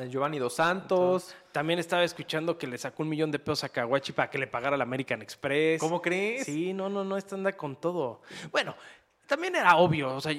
[0.07, 1.35] Giovanni Dos Santos.
[1.51, 4.47] También estaba escuchando que le sacó un millón de pesos a Kawachi para que le
[4.47, 5.79] pagara la American Express.
[5.79, 6.45] ¿Cómo crees?
[6.45, 8.21] Sí, no, no, no, esta anda con todo.
[8.51, 8.75] Bueno,
[9.27, 10.35] también era obvio, o sea,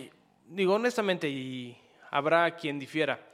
[0.49, 1.76] digo honestamente, y
[2.11, 3.26] habrá quien difiera.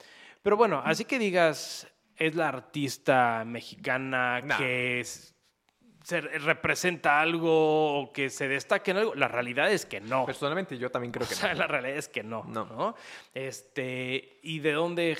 [0.42, 1.86] Pero bueno, así que digas,
[2.16, 5.04] es la artista mexicana que
[6.02, 9.14] se representa algo o que se destaque en algo.
[9.14, 10.26] La realidad es que no.
[10.26, 12.64] Personalmente yo también creo que o sea, La realidad es que no, no.
[12.66, 12.94] no.
[13.34, 15.18] Este, y de dónde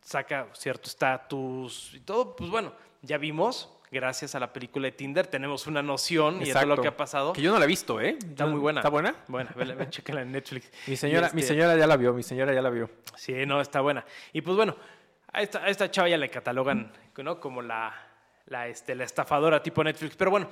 [0.00, 5.26] saca cierto estatus y todo, pues bueno, ya vimos gracias a la película de Tinder,
[5.26, 7.32] tenemos una noción y de todo lo que ha pasado.
[7.32, 8.16] Que yo no la he visto, ¿eh?
[8.18, 8.80] Está muy buena.
[8.80, 9.14] ¿Está buena?
[9.26, 9.50] Bueno,
[9.88, 10.70] chequenla en Netflix.
[10.86, 12.90] Mi señora, mi este señora ya la vio, mi señora ya la vio.
[13.16, 14.04] Sí, no, está buena.
[14.32, 14.76] Y pues bueno,
[15.32, 17.40] a esta, a esta chava ya le catalogan ¿no?
[17.40, 17.94] como la,
[18.46, 20.16] la, este, la estafadora tipo Netflix.
[20.16, 20.48] Pero bueno,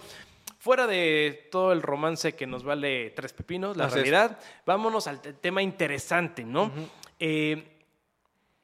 [0.59, 5.62] fuera de todo el romance que nos vale tres pepinos, la realidad, vámonos al tema
[5.62, 6.70] interesante, ¿no?
[7.18, 7.74] eh,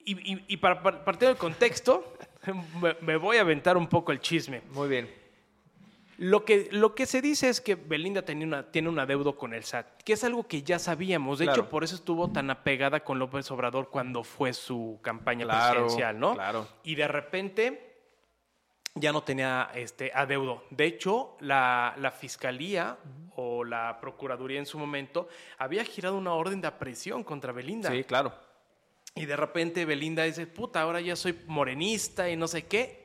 [0.07, 2.15] y, para, partir del contexto,
[3.01, 4.63] me, voy a aventar un poco el chisme.
[4.73, 5.25] Muy bien.
[6.17, 9.53] Lo que, lo que se dice es que Belinda tenía una, tiene un adeudo con
[9.53, 11.41] el SAT, que es algo que ya sabíamos.
[11.41, 16.19] De hecho, por eso estuvo tan apegada con López Obrador cuando fue su campaña presidencial,
[16.19, 16.35] ¿no?
[16.35, 16.69] Claro.
[16.85, 17.95] Y de repente
[18.95, 20.63] ya no tenía este adeudo.
[20.71, 22.97] De hecho, la, la, fiscalía
[23.35, 25.29] o la procuraduría en su momento
[25.59, 27.91] había girado una orden de aprehensión contra Belinda.
[27.91, 28.33] Sí, claro.
[29.15, 33.05] Y de repente Belinda dice, puta, ahora ya soy morenista y no sé qué.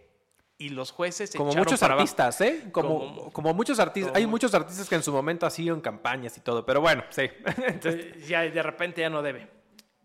[0.57, 1.31] Y los jueces...
[1.35, 2.65] Como muchos artistas, ¿eh?
[2.71, 4.13] Como, como, muchos artistas.
[4.15, 7.03] Hay muchos artistas que en su momento han sido en campañas y todo, pero bueno,
[7.09, 7.29] sí.
[7.67, 9.47] Entonces, ya de repente ya no debe.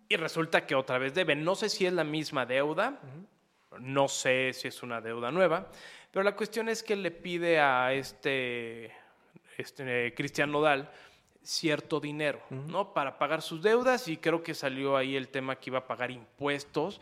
[0.09, 1.35] Y resulta que otra vez debe.
[1.35, 3.01] No sé si es la misma deuda,
[3.81, 5.71] no sé si es una deuda nueva,
[6.11, 8.93] pero la cuestión es que le pide a este,
[9.57, 10.91] este Cristian Nodal
[11.45, 12.93] cierto dinero, ¿no?
[12.95, 16.11] Para pagar sus deudas y creo que salió ahí el tema que iba a pagar
[16.11, 17.01] impuestos,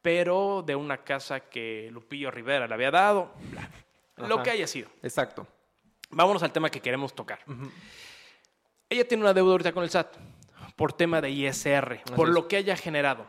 [0.00, 3.30] pero de una casa que Lupillo Rivera le había dado,
[4.16, 4.88] lo que haya sido.
[5.02, 5.46] Exacto.
[6.10, 7.40] Vámonos al tema que queremos tocar.
[8.88, 10.16] Ella tiene una deuda ahorita con el SAT
[10.76, 13.26] por tema de ISR, por lo que haya generado.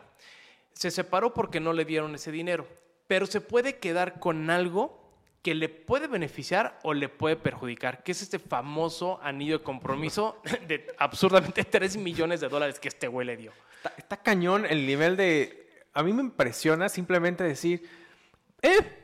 [0.74, 2.68] Se separó porque no le dieron ese dinero,
[3.08, 5.03] pero se puede quedar con algo
[5.44, 10.42] que le puede beneficiar o le puede perjudicar, que es este famoso anillo de compromiso
[10.68, 13.52] de absurdamente 3 millones de dólares que este güey le dio.
[13.98, 15.68] Está, cañón el nivel de...
[15.94, 17.88] A mí me impresiona simplemente decir,
[18.62, 19.03] eh,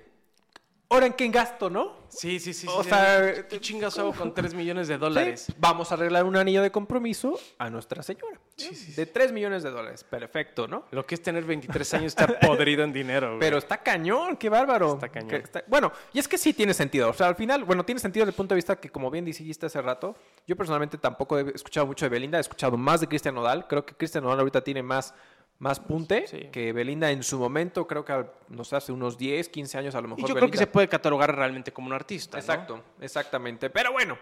[0.92, 2.00] ¿Ahora en qué gasto, no?
[2.10, 2.66] Sí, sí, sí.
[2.68, 5.46] O sea, ¿qué chingas hago con 3 millones de dólares?
[5.60, 8.40] Vamos a arreglar un anillo de compromiso a Nuestra Señora.
[8.56, 10.04] Sí, sí, de 3 millones de dólares.
[10.04, 10.86] Perfecto, ¿no?
[10.90, 13.40] Lo que es tener 23 años está podrido en dinero, güey.
[13.40, 14.96] Pero está cañón, qué bárbaro.
[14.96, 15.44] Está cañón.
[15.68, 17.12] Bueno, y es que sí tiene sentido.
[17.12, 19.26] O sea, al final, bueno, tiene sentido desde el punto de vista que, como bien
[19.26, 20.16] dijiste hace rato,
[20.48, 23.68] yo personalmente tampoco he escuchado mucho de Belinda, he escuchado más de Cristian Nodal.
[23.68, 25.14] Creo que Cristian Nodal ahorita tiene más
[25.60, 29.96] más punte que Belinda en su momento, creo que nos hace unos 10, 15 años
[29.96, 30.24] a lo mejor.
[30.24, 32.40] Y yo creo que se puede catalogar realmente como un artista.
[32.40, 33.70] Exacto, exactamente.
[33.70, 34.18] Pero bueno,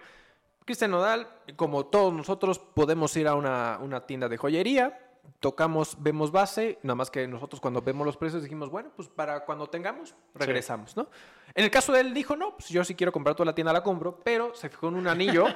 [0.66, 5.00] Cristian Nodal, como todos nosotros, podemos ir a una, tienda de joyería,
[5.40, 9.46] tocamos, vemos base, nada más que nosotros cuando vemos los precios dijimos, bueno, pues para
[9.46, 11.08] cuando tengamos, regresamos, ¿no?
[11.54, 13.72] En el caso de él dijo, no, pues yo sí quiero comprar toda la tienda,
[13.72, 15.46] la compro, pero se fijó en un anillo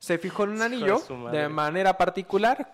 [0.00, 0.98] se fijó en un anillo
[1.30, 2.72] de manera particular,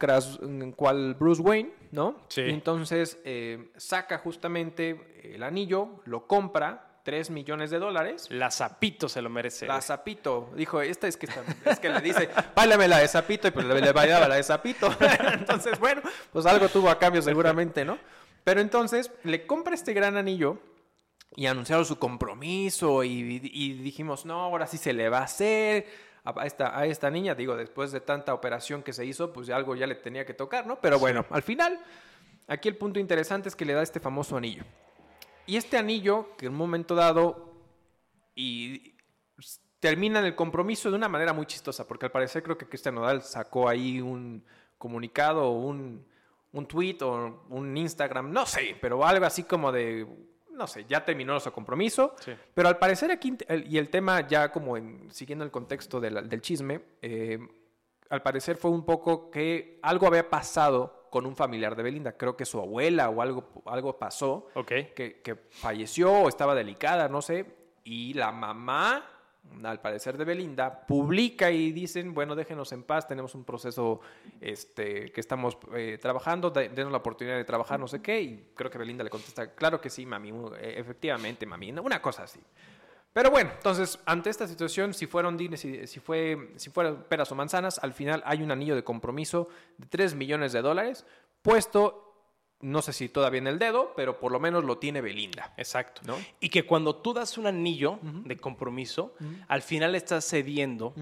[0.76, 2.20] cual Bruce Wayne, ¿no?
[2.28, 2.42] Sí.
[2.42, 8.26] Y entonces eh, saca justamente el anillo, lo compra, 3 millones de dólares.
[8.30, 9.66] La Zapito se lo merece.
[9.66, 10.50] La Zapito.
[10.54, 11.26] Dijo, esta es que,
[11.64, 14.94] es que le dice, báilame la de Zapito, y pues le, bailaba la de Zapito.
[15.32, 17.98] entonces, bueno, pues algo tuvo a cambio seguramente, ¿no?
[18.44, 20.58] Pero entonces le compra este gran anillo
[21.34, 25.86] y anunciaron su compromiso y, y dijimos, no, ahora sí se le va a hacer
[26.26, 27.34] a esta, a esta niña.
[27.34, 30.66] Digo, después de tanta operación que se hizo, pues algo ya le tenía que tocar,
[30.66, 30.80] ¿no?
[30.80, 31.80] Pero bueno, al final,
[32.48, 34.64] aquí el punto interesante es que le da este famoso anillo.
[35.46, 37.54] Y este anillo, que en un momento dado,
[38.34, 38.96] y
[39.78, 43.22] termina el compromiso de una manera muy chistosa, porque al parecer creo que Cristian Nodal
[43.22, 44.44] sacó ahí un
[44.78, 46.04] comunicado o un,
[46.52, 50.06] un tweet o un Instagram, no sé, pero algo así como de
[50.56, 52.14] no sé, ya terminó su compromiso,
[52.54, 53.36] pero al parecer aquí,
[53.68, 57.38] y el tema ya como en, siguiendo el contexto del chisme, eh,
[58.08, 62.36] al parecer fue un poco que algo había pasado con un familiar de Belinda, creo
[62.36, 67.46] que su abuela o algo, algo pasó, que, que falleció o estaba delicada, no sé,
[67.84, 69.15] y la mamá
[69.64, 74.00] al parecer de Belinda, publica y dicen, bueno, déjenos en paz, tenemos un proceso
[74.40, 78.70] este, que estamos eh, trabajando, denos la oportunidad de trabajar, no sé qué, y creo
[78.70, 82.40] que Belinda le contesta, claro que sí, mami, eh, efectivamente, mami, una cosa así.
[83.12, 87.34] Pero bueno, entonces, ante esta situación, si fueron si, si, fue, si fueron peras o
[87.34, 91.06] manzanas, al final hay un anillo de compromiso de 3 millones de dólares
[91.40, 92.05] puesto
[92.60, 95.52] no sé si todavía en el dedo, pero por lo menos lo tiene Belinda.
[95.56, 96.02] Exacto.
[96.04, 96.16] ¿no?
[96.40, 99.14] Y que cuando tú das un anillo de compromiso,
[99.48, 100.94] al final estás cediendo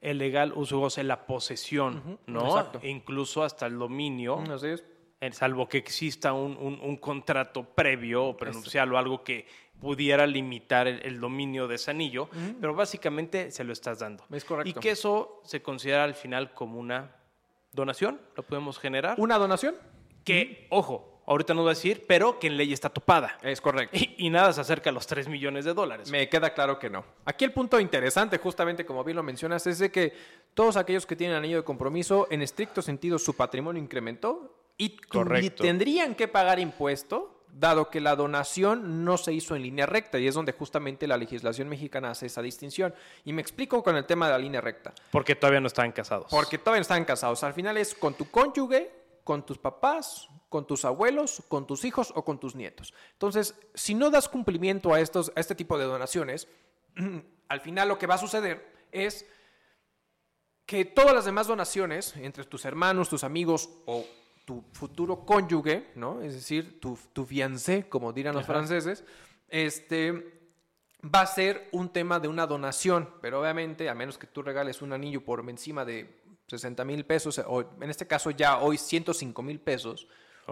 [0.00, 2.46] el legal uso goce, la posesión, ¿no?
[2.46, 2.80] Exacto.
[2.86, 4.38] incluso hasta el dominio.
[4.38, 4.84] Así es.
[5.32, 9.46] salvo que exista un, contrato previo o prenupcial o algo que
[9.80, 12.28] pudiera limitar el, dominio de ese anillo,
[12.60, 14.24] pero básicamente se lo estás dando.
[14.30, 14.68] Es correcto.
[14.68, 17.16] Y que eso se considera al final como una
[17.72, 19.14] donación, lo podemos generar.
[19.18, 19.74] ¿Una donación?
[20.28, 23.38] Que, ojo, ahorita no voy a decir, pero que en ley está topada.
[23.42, 23.98] Es correcto.
[24.18, 26.10] Y, nada se acerca a los 3 millones de dólares.
[26.10, 27.02] Me queda claro que no.
[27.24, 30.12] Aquí el punto interesante, justamente como bien lo mencionas, es de que
[30.52, 34.96] todos aquellos que tienen anillo de compromiso, en estricto sentido, su patrimonio incrementó y,
[35.56, 40.26] tendrían que pagar impuesto dado que la donación no se hizo en línea recta y
[40.26, 42.94] es donde justamente la legislación mexicana hace esa distinción.
[43.24, 44.92] Y me explico con el tema de la línea recta.
[45.10, 46.26] Porque todavía no están casados.
[46.30, 47.42] Porque todavía no están casados.
[47.44, 48.98] Al final es con tu cónyuge,
[49.28, 52.94] con tus papás, con tus abuelos, con tus hijos o con tus nietos.
[53.12, 56.48] Entonces, si no das cumplimiento a, estos, a este tipo de donaciones,
[57.48, 59.26] al final lo que va a suceder es
[60.64, 64.06] que todas las demás donaciones, entre tus hermanos, tus amigos o
[64.46, 66.22] tu futuro cónyuge, ¿no?
[66.22, 69.04] Es decir, tu, tu fiancé, como dirán los franceses,
[69.48, 70.40] este,
[71.04, 74.80] va a ser un tema de una donación, pero obviamente, a menos que tú regales
[74.80, 76.18] un anillo por encima de
[76.48, 80.08] 60 mil pesos, o en este caso ya hoy 105 mil pesos,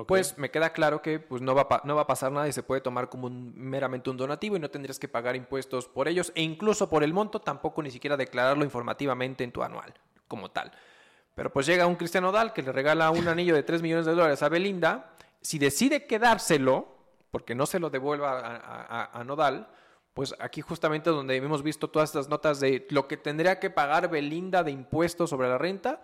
[0.07, 2.63] pues me queda claro que pues, no, va no va a pasar nada y se
[2.63, 6.43] puede tomar como meramente un donativo y no tendrías que pagar impuestos por ellos e
[6.43, 9.95] incluso por el monto tampoco ni siquiera declararlo informativamente en tu anual
[10.29, 10.71] como tal.
[11.35, 14.13] Pero pues llega un Cristiano Dal que le regala un anillo de 3 millones de
[14.13, 15.13] dólares a Belinda.
[15.41, 16.97] Si decide quedárselo,
[17.31, 19.69] porque no se lo devuelva a, Nodal,
[20.17, 24.09] pues aquí justamente donde hemos visto todas estas notas de lo que tendría que pagar
[24.09, 26.01] Belinda de impuestos sobre la renta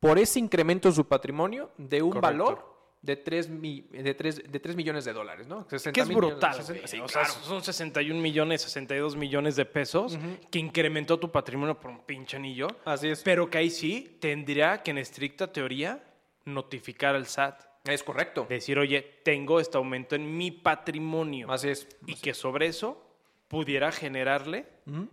[0.00, 2.66] por ese incremento en su patrimonio de un valor
[3.02, 5.64] de 3, de, 3, de 3 millones de dólares, ¿no?
[5.68, 6.58] que es brutal.
[7.04, 10.18] o sea, son 61 millones, 62 millones de pesos
[10.50, 12.66] que incrementó tu patrimonio por un pinche anillo.
[12.84, 13.22] Así es.
[13.22, 16.02] Pero que ahí sí tendría que en estricta teoría
[16.46, 17.62] notificar al SAT.
[17.84, 18.44] Es correcto.
[18.48, 21.48] Decir, oye, tengo este aumento en mi patrimonio.
[21.52, 21.86] Así es.
[22.08, 23.11] Y que sobre eso
[23.52, 24.64] pudiera generarle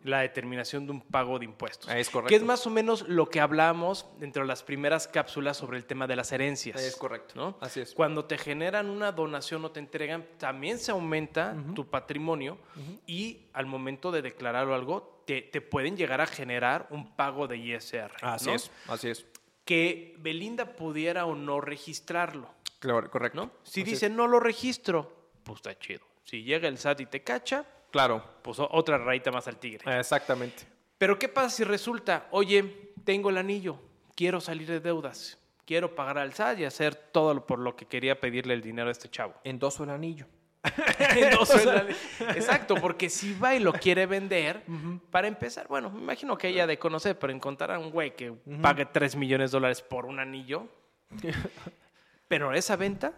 [0.06, 1.92] la determinación de un pago de impuestos.
[1.94, 2.30] Es correcto.
[2.30, 5.84] Que es más o menos lo que hablamos dentro de las primeras cápsulas sobre el
[5.84, 6.82] tema de las herencias.
[6.82, 7.34] Es correcto.
[7.36, 7.58] ¿no?
[7.60, 7.94] Así es.
[7.94, 12.58] Cuando te generan una donación o te entregan, también se aumenta tu patrimonio
[13.06, 18.14] y al momento de declarar algo, te, pueden llegar a generar un pago de ISR.
[18.22, 19.26] Así es, así es.
[19.66, 22.50] Que Belinda pudiera o no registrarlo.
[22.80, 23.36] Claro, correcto.
[23.36, 23.52] ¿no?
[23.64, 26.08] Si dice no lo registro, pues está chido.
[26.24, 28.24] Si llega el SAT y te cacha, Claro.
[28.42, 30.00] Pues otra rayita más al tigre.
[30.00, 30.64] Exactamente.
[30.98, 33.80] Pero ¿qué pasa si resulta, oye, tengo el anillo,
[34.16, 38.20] quiero salir de deudas, quiero pagar al SAT y hacer todo por lo que quería
[38.20, 39.34] pedirle el dinero a este chavo?
[39.46, 40.28] Endoso el anillo.
[41.16, 41.96] Endoso el anillo.
[42.36, 44.64] Exacto, porque si va y lo quiere vender,
[45.10, 48.34] para empezar, bueno, me imagino que ella de conocer, pero encontrar a un güey que
[48.62, 50.68] pague 3 millones de dólares por un anillo,
[52.28, 53.14] pero esa venta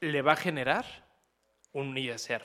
[0.00, 1.07] le va a generar
[1.72, 2.42] un ISR.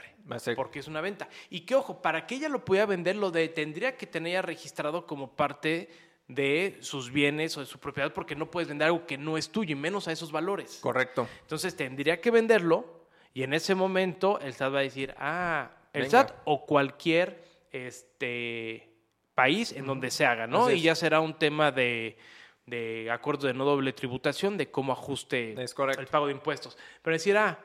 [0.56, 1.28] Porque es una venta.
[1.50, 5.06] Y que, ojo, para que ella lo pueda vender, lo de, tendría que tener registrado
[5.06, 5.90] como parte
[6.28, 9.50] de sus bienes o de su propiedad, porque no puedes vender algo que no es
[9.50, 10.80] tuyo, y menos a esos valores.
[10.82, 11.28] Correcto.
[11.42, 16.10] Entonces tendría que venderlo, y en ese momento el SAT va a decir, ah, el
[16.10, 18.90] SAT o cualquier este,
[19.36, 20.72] país en donde se haga, ¿no?
[20.72, 22.18] Y ya será un tema de,
[22.66, 26.78] de acuerdo de no doble tributación, de cómo ajuste el pago de impuestos.
[27.02, 27.60] Pero decir, ah,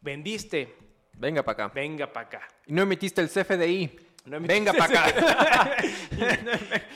[0.00, 0.74] vendiste
[1.18, 1.74] Venga para acá.
[1.74, 2.48] Venga para acá.
[2.66, 3.98] Y no emitiste el CFDI.
[4.24, 5.76] Venga para acá.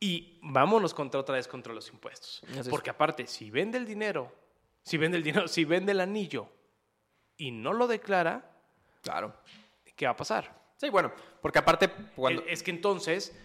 [0.00, 2.42] y vámonos contra otra vez contra los impuestos.
[2.68, 4.32] Porque aparte, si vende el dinero,
[4.82, 6.48] si vende el dinero, si vende el anillo
[7.36, 8.50] y no lo declara,
[9.02, 9.34] claro.
[9.94, 10.58] ¿Qué va a pasar?
[10.76, 12.42] Sí, bueno, porque aparte cuando...
[12.46, 13.36] Es que entonces,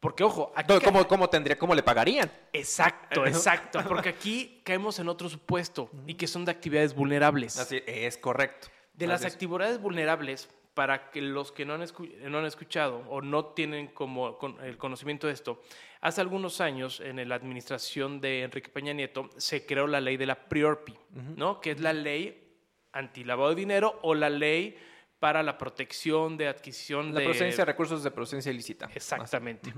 [0.00, 2.30] porque ojo, aquí ¿Cómo, ¿Cómo, tendría, cómo le pagarían?
[2.52, 3.82] Exacto, exacto.
[3.88, 7.58] Porque aquí caemos en otro supuesto y que son de actividades vulnerables.
[7.58, 8.68] Así es correcto.
[8.96, 11.84] De las actividades vulnerables, para que los que no han,
[12.30, 15.62] no han escuchado o no tienen como el conocimiento de esto,
[16.02, 20.26] hace algunos años en la administración de Enrique Peña Nieto se creó la ley de
[20.26, 20.94] la PRIORPI,
[21.36, 21.62] ¿no?
[21.62, 22.58] que es la ley
[22.92, 24.76] antilavado de dinero o la ley
[25.18, 27.26] para la protección de adquisición la de...
[27.26, 28.90] procedencia de recursos de procedencia ilícita.
[28.94, 29.72] Exactamente.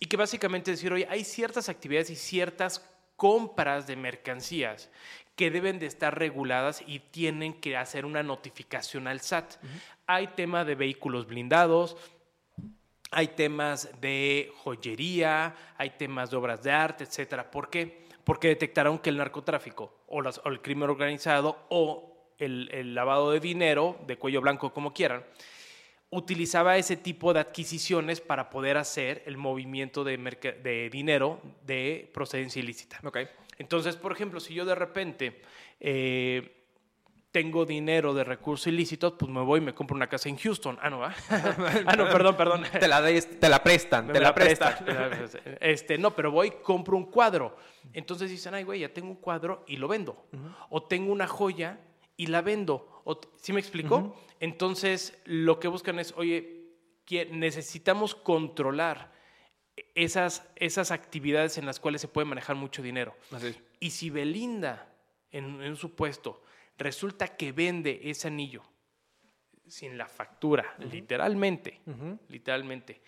[0.00, 2.80] Y que básicamente decir, oye, hay ciertas actividades y ciertas
[3.20, 4.88] compras de mercancías
[5.36, 9.56] que deben de estar reguladas y tienen que hacer una notificación al SAT.
[10.06, 11.98] Hay tema de vehículos blindados,
[13.10, 17.50] hay temas de joyería, hay temas de obras de arte, etcétera.
[17.50, 18.06] ¿Por qué?
[18.24, 24.16] Porque detectaron que el narcotráfico o, el crimen organizado o el, lavado de dinero, de
[24.16, 25.26] cuello blanco, como quieran,
[26.10, 30.16] utilizaba ese tipo de adquisiciones para poder hacer el movimiento de,
[30.62, 33.00] de dinero de procedencia ilícita.
[33.04, 33.28] Okay.
[33.58, 35.42] Entonces, por ejemplo, si yo de repente
[35.78, 36.60] eh,
[37.30, 40.78] tengo dinero de recursos ilícitos, pues me voy y me compro una casa en Houston.
[40.82, 42.64] Ah, no, ah, no, perdón, perdón.
[42.78, 44.74] Te la, te la prestan, te la, prestan.
[45.60, 47.56] Este, no, pero voy, compro un cuadro.
[47.92, 50.26] Entonces dicen, ay, güey, ya tengo un cuadro y lo vendo.
[50.70, 51.78] O tengo una joya
[52.16, 52.99] y la vendo.
[53.36, 54.16] ¿Sí me explicó?
[54.40, 56.60] Entonces, lo que buscan es, oye,
[57.30, 59.12] necesitamos controlar
[59.94, 63.16] esas, esas actividades en las cuales se puede manejar mucho dinero.
[63.78, 64.92] Y si Belinda,
[65.30, 66.42] en, un supuesto,
[66.76, 68.62] resulta que vende ese anillo
[69.66, 71.80] sin la factura, literalmente,
[72.28, 73.00] literalmente,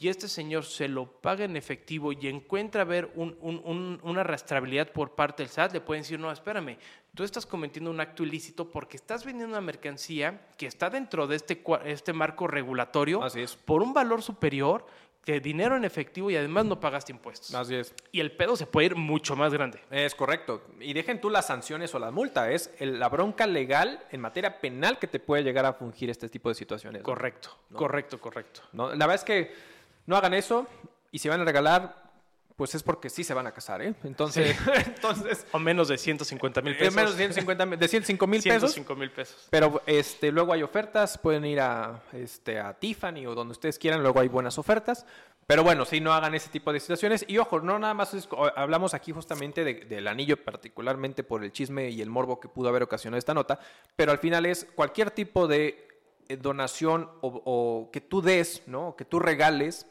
[0.00, 5.42] y este señor se lo paga en efectivo y encuentra ver una arrastrabilidad por parte
[5.42, 6.78] del SAT, le pueden decir, no, espérame,
[7.14, 11.34] tú estás cometiendo un acto ilícito porque estás vendiendo una mercancía que está dentro de
[11.34, 13.20] este, este marco regulatorio
[13.64, 14.86] por un valor superior
[15.24, 17.54] que dinero en efectivo y además no pagaste impuestos.
[17.54, 17.92] Así es.
[18.12, 19.78] Y el pedo se puede ir mucho más grande.
[19.90, 20.62] Es correcto.
[20.80, 24.98] Y dejen tú las sanciones o la multa, es la bronca legal en materia penal
[24.98, 27.02] que te puede llegar a fungir este tipo de situaciones.
[27.02, 28.62] Correcto, correcto, correcto.
[28.72, 28.88] ¿No?
[28.94, 29.77] La verdad es que
[30.08, 30.66] no hagan eso
[31.12, 32.08] y si van a regalar,
[32.56, 33.94] pues es porque sí se van a casar, ¿eh?
[34.02, 34.56] Entonces,
[34.86, 36.94] entonces o menos de 150 mil pesos.
[36.94, 38.72] menos de 150 de 105 mil pesos.
[38.72, 39.46] 105 mil pesos.
[39.50, 44.02] Pero este, luego hay ofertas, pueden ir a, este, a Tiffany o donde ustedes quieran,
[44.02, 45.06] luego hay buenas ofertas.
[45.46, 47.24] Pero bueno, sí, no hagan ese tipo de situaciones.
[47.28, 52.02] Y ojo, no nada más hablamos aquí justamente del anillo, particularmente por el chisme y
[52.02, 53.60] el morbo que pudo haber ocasionado esta nota,
[53.94, 55.86] pero al final es cualquier tipo de
[56.28, 58.88] eh, donación o, o que tú des, ¿no?
[58.88, 59.86] O que tú regales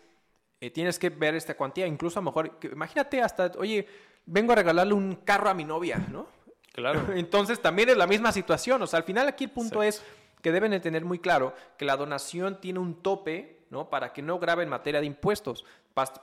[0.59, 1.87] eh, tienes que ver esta cuantía.
[1.87, 3.87] Incluso a lo mejor, imagínate hasta, oye,
[4.25, 6.27] vengo a regalarle un carro a mi novia, ¿no?
[6.73, 7.05] Claro.
[7.15, 8.81] Entonces también es la misma situación.
[8.81, 10.03] O sea, al final aquí el punto es
[10.41, 13.89] que deben de tener muy claro que la donación tiene un tope, ¿no?
[13.89, 15.65] Para que no grabe en materia de impuestos.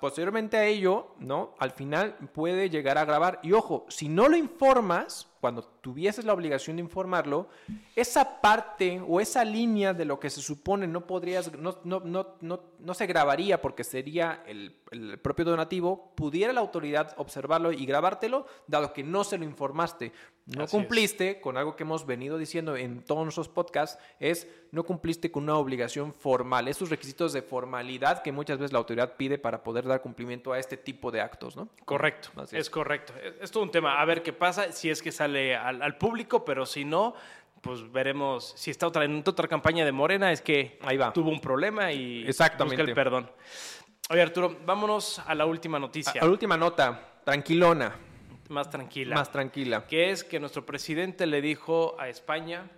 [0.01, 1.55] Posteriormente a ello, ¿no?
[1.59, 3.41] Al final puede llegar a grabar.
[3.43, 7.49] Y ojo, si no lo informas, cuando tuvieses la obligación de informarlo,
[7.95, 12.61] esa parte o esa línea de lo que se supone no podrías, no, no, no,
[12.80, 18.47] no, se grabaría porque sería el, el, propio donativo, pudiera la autoridad observarlo y grabártelo,
[18.66, 20.12] dado que no se lo informaste.
[20.47, 25.30] No cumpliste con algo que hemos venido diciendo en todos nuestros podcasts, es no cumpliste
[25.30, 29.62] con una obligación formal, esos requisitos de formalidad que muchas veces la autoridad pide para
[29.62, 31.70] poder dar cumplimiento a este tipo de actos, ¿no?
[31.86, 32.68] Correcto, es.
[32.68, 33.14] correcto.
[33.40, 33.99] Es todo un tema.
[33.99, 37.14] A ver qué pasa si es que sale al, público, pero si no,
[37.61, 41.12] pues veremos si está otra, en otra campaña de Morena, es que Ahí va.
[41.12, 42.82] tuvo un problema y Exactamente.
[42.82, 43.30] busca el perdón.
[44.11, 46.20] Oye, Arturo, vámonos a la última noticia.
[46.20, 47.97] A, la última nota, tranquilona.
[48.51, 49.14] Más tranquila.
[49.14, 49.87] Más tranquila.
[49.87, 52.68] Que es que nuestro presidente le dijo a España,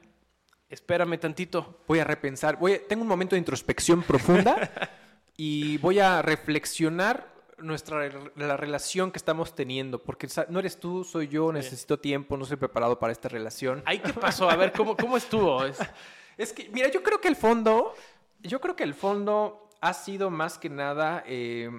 [0.68, 1.80] espérame tantito.
[1.88, 4.70] Voy a repensar, voy tengo un momento de introspección profunda
[5.36, 11.28] y voy a reflexionar nuestra la relación que estamos teniendo, porque no eres tú, soy
[11.28, 13.82] yo, necesito tiempo, no estoy preparado para esta relación.
[13.86, 14.50] ¿Ay qué pasó?
[14.50, 15.62] A ver, ¿cómo, cómo estuvo?
[16.36, 16.52] Es...
[16.52, 17.94] que, mira, yo creo que el fondo,
[18.40, 21.70] yo creo que el fondo ha sido más que nada eh,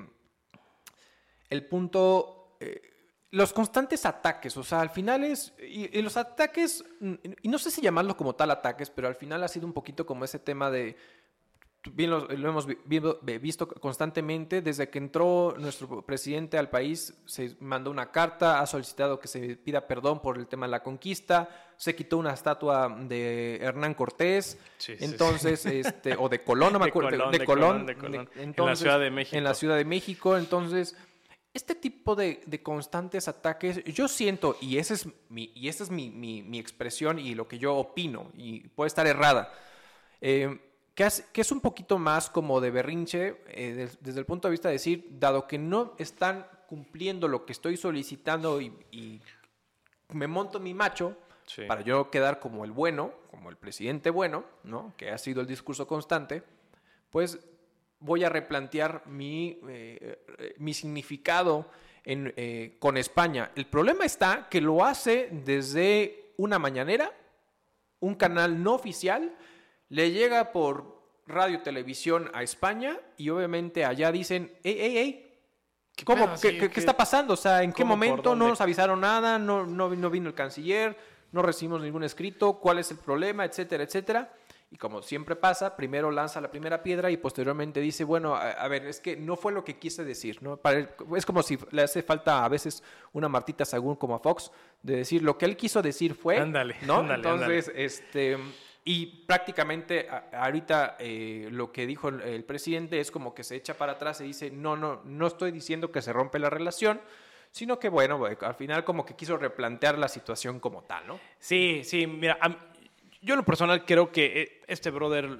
[1.49, 2.82] el punto, eh,
[3.30, 6.84] los constantes ataques, o sea, al final es, y, los ataques,
[7.41, 10.07] y no sé si llamarlo como tal ataques, pero al final ha sido un poquito
[10.07, 10.97] como ese tema de
[11.93, 12.67] bien lo, hemos
[13.41, 19.19] visto constantemente, desde que entró nuestro presidente al país, se mandó una carta, ha solicitado
[19.19, 23.57] que se pida perdón por el tema de la conquista, se quitó una estatua de
[23.57, 24.57] Hernán Cortés,
[24.88, 27.88] entonces, Este, o de Colón, no me acuerdo, de, Colón,
[28.35, 29.38] en la Ciudad de México.
[29.38, 30.95] En la Ciudad de México, entonces,
[31.53, 36.09] este tipo de, constantes ataques, yo siento, y esa es, mi, y esa es mi,
[36.09, 39.53] mi, expresión y lo que yo opino, y puede estar errada,
[40.21, 40.59] eh,
[40.98, 44.74] que, es un poquito más como de berrinche eh, desde el punto de vista de
[44.74, 49.22] decir, dado que no están cumpliendo lo que estoy solicitando y,
[50.10, 51.18] me monto mi macho
[51.68, 54.93] para yo quedar como el bueno, como el presidente bueno, ¿no?
[54.95, 56.43] que ha sido el discurso constante,
[57.10, 57.38] pues
[58.00, 61.70] voy a replantear mi, eh, mi significado
[62.06, 63.52] en, eh, con España.
[63.56, 67.12] El problema está que lo hace desde una mañanera,
[68.00, 69.36] un canal no oficial,
[69.89, 75.23] le llega por radio televisión a España y obviamente allá dicen, hey, hey, hey,
[76.05, 76.29] ¿Cómo?
[76.39, 77.33] ¿Qué, está pasando?
[77.33, 79.39] O sea, ¿en qué momento no nos avisaron nada?
[79.39, 80.95] No, no, vino el canciller,
[81.31, 83.45] no recibimos ningún escrito, ¿cuál es el problema?
[83.45, 84.31] Etcétera, etcétera.
[84.69, 88.85] Y como siempre pasa, primero lanza la primera piedra y posteriormente dice, bueno, a, ver,
[88.85, 90.59] es que no fue lo que quise decir, ¿no?
[91.15, 92.83] es como si le hace falta a veces
[93.13, 94.51] una Martita Sagún como a Fox,
[94.83, 97.11] de decir lo que él quiso decir fue, ándale, ¿no?
[97.13, 98.38] Entonces, este
[98.89, 103.91] Y prácticamente ahorita eh, lo que dijo el, presidente es como que se echa para
[103.91, 107.01] atrás y dice, no, no, no estoy diciendo que se rompe la relación,
[107.51, 111.19] sino que bueno, al final como que quiso replantear la situación como tal, ¿no?
[111.38, 112.39] Sí, sí, mira,
[113.21, 115.38] yo en lo personal creo que eh, este brother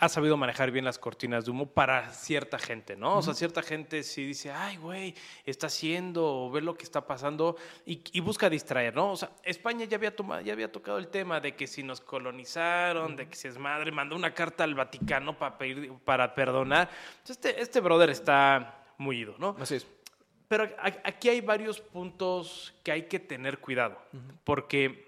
[0.00, 3.16] ha sabido manejar bien las cortinas de humo para cierta gente, ¿no?
[3.16, 7.06] O sea, cierta gente sí dice, ay, güey, está haciendo, o ve lo que está
[7.06, 9.12] pasando, y, busca distraer, ¿no?
[9.12, 12.00] O sea, España ya había, tomado, ya había tocado el tema de que si nos
[12.00, 16.88] colonizaron, de que si es madre, mandó una carta al Vaticano para, pedir, para perdonar.
[17.28, 19.56] este, este brother está muy ido, ¿no?
[19.58, 19.86] Así es.
[20.46, 20.66] Pero
[21.04, 24.00] aquí hay varios puntos que hay que tener cuidado,
[24.44, 25.07] porque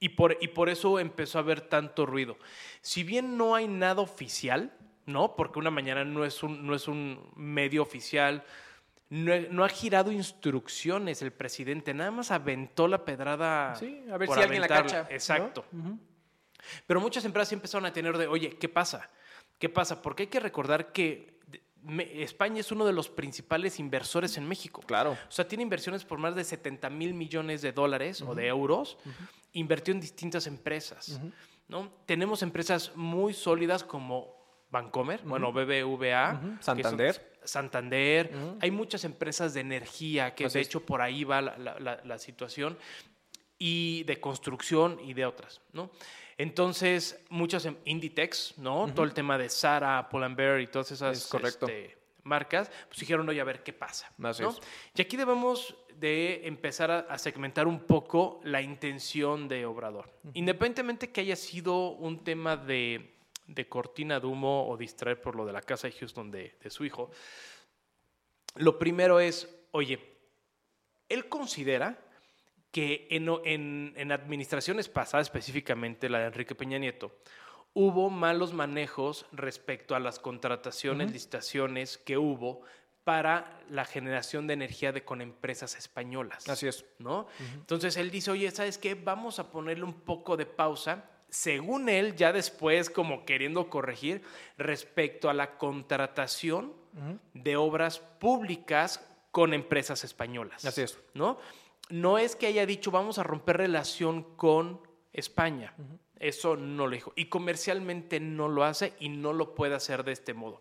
[0.00, 2.36] y por, y por eso empezó a haber tanto ruido.
[2.80, 4.72] Si bien no hay nada oficial,
[5.06, 5.34] ¿no?
[5.34, 8.44] Porque una mañana no es un, no es un medio oficial,
[9.10, 13.74] no, ha girado instrucciones el presidente, nada más aventó la pedrada.
[13.74, 15.06] Sí, a ver si alguien la cacha.
[15.10, 15.64] Exacto.
[16.86, 19.08] Pero muchas empresas empezaron a tener de, oye, ¿qué pasa?
[19.58, 20.02] ¿Qué pasa?
[20.02, 21.38] Porque hay que recordar que
[21.98, 24.82] España es uno de los principales inversores en México.
[24.86, 25.12] Claro.
[25.12, 28.98] O sea, tiene inversiones por más de 70 mil millones de dólares o de euros.
[29.52, 31.20] Invirtió en distintas empresas.
[31.68, 31.90] ¿no?
[32.06, 34.38] Tenemos empresas muy sólidas como
[34.70, 36.58] Bancomer, bueno, BBVA.
[36.60, 37.38] Santander.
[37.44, 38.30] Santander.
[38.60, 42.76] Hay muchas empresas de energía que de hecho por ahí va la, situación.
[43.58, 45.90] Y de construcción y de otras, ¿no?
[46.38, 48.92] Entonces, muchas em, Inditex, ¿no?
[48.94, 53.44] Todo el tema de Sara, Pull&Bear y todas esas este, marcas, pues dijeron, oye, a
[53.44, 54.12] ver qué pasa.
[54.16, 54.30] ¿no?
[54.94, 60.08] Y aquí debemos de empezar a, segmentar un poco la intención de Obrador.
[60.34, 63.16] Independientemente que haya sido un tema de,
[63.68, 66.84] cortina de humo o distraer por lo de la casa de Houston de, de su
[66.84, 67.10] hijo,
[68.54, 69.98] lo primero es, oye,
[71.08, 71.98] él considera
[72.70, 77.16] que en, administraciones pasadas, específicamente la de Enrique Peña Nieto,
[77.74, 82.62] hubo malos manejos respecto a las contrataciones, licitaciones que hubo
[83.04, 86.46] para la generación de energía de, con empresas españolas.
[86.48, 86.84] Así es.
[86.98, 87.26] ¿no?
[87.54, 88.94] Entonces él dice, oye, ¿sabes qué?
[88.94, 91.04] Vamos a ponerle un poco de pausa.
[91.30, 94.22] Según él, ya después como queriendo corregir
[94.58, 96.74] respecto a la contratación
[97.32, 100.64] de obras públicas con empresas españolas.
[100.64, 100.98] Así es.
[101.14, 101.38] ¿no?
[101.90, 104.80] No es que haya dicho vamos a romper relación con
[105.12, 105.74] España.
[106.18, 107.12] Eso no lo dijo.
[107.16, 110.60] Y comercialmente no lo hace y no lo puede hacer de este modo,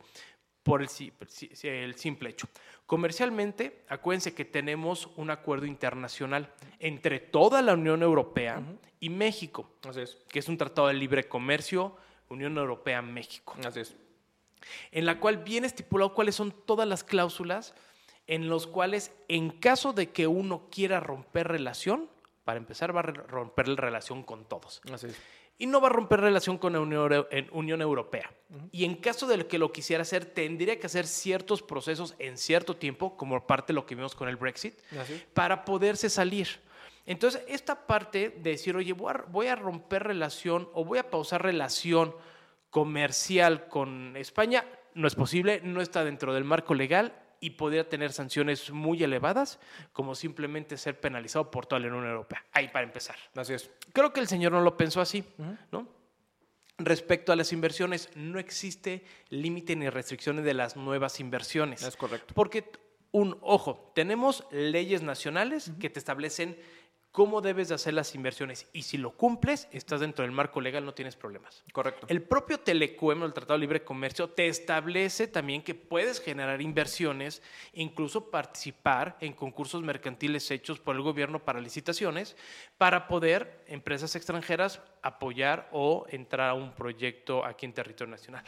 [0.63, 2.47] por el, simple hecho.
[2.85, 8.61] Comercialmente, acuérdense que tenemos un acuerdo internacional entre toda la Unión Europea
[8.99, 9.71] y México,
[10.29, 11.97] que es un tratado de libre comercio,
[12.29, 13.55] Unión Europea-México.
[13.65, 13.95] Así es.
[14.91, 17.73] En la cual viene estipulado cuáles son todas las cláusulas
[18.27, 22.09] en los cuales en caso de que uno quiera romper relación,
[22.43, 24.81] para empezar va a romper la relación con todos.
[24.91, 25.17] Así es.
[25.59, 28.31] Y no va a romper relación con la Unión, Europea.
[28.71, 32.75] Y en caso de que lo quisiera hacer, tendría que hacer ciertos procesos en cierto
[32.75, 34.75] tiempo, como parte de lo que vimos con el Brexit,
[35.33, 36.47] para poderse salir.
[37.07, 42.13] Entonces, esta parte de decir, oye, voy a romper relación o voy a pausar relación
[42.69, 44.63] comercial con España,
[44.93, 49.59] no es posible, no está dentro del marco legal y podría tener sanciones muy elevadas,
[49.93, 52.43] como simplemente ser penalizado por toda la Unión Europea.
[52.51, 53.15] Ahí para empezar.
[53.35, 53.69] Así es.
[53.93, 55.23] Creo que el señor no lo pensó así,
[55.71, 55.87] ¿no?
[56.79, 61.81] Respecto a las inversiones, no existe límite ni restricciones de las nuevas inversiones.
[61.81, 62.33] Es correcto.
[62.35, 62.71] Porque,
[63.11, 66.57] un ojo, tenemos leyes nacionales que te establecen
[67.17, 70.85] cómo debes de hacer las inversiones y si lo cumples, estás dentro del marco legal,
[70.85, 71.63] no tienes problemas.
[71.73, 72.05] Correcto.
[72.11, 77.41] El propio Telecuem, el Tratado de Libre Comercio, te establece también que puedes generar inversiones,
[77.73, 82.37] incluso participar en concursos mercantiles hechos por el gobierno para licitaciones,
[82.77, 88.43] para poder empresas extranjeras apoyar o entrar a un proyecto aquí en territorio nacional.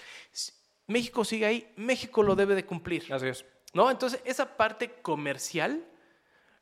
[0.86, 3.12] México sigue ahí, México lo debe de cumplir.
[3.12, 3.44] Así es.
[3.74, 3.90] ¿No?
[3.90, 5.84] Entonces, esa parte comercial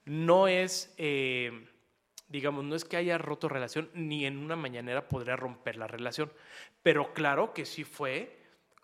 [0.05, 0.93] no es...
[0.95, 1.67] Eh,
[2.27, 6.31] digamos, no es que haya roto relación, ni en una mañanera podría romper la relación.
[6.83, 8.37] Pero claro que sí fue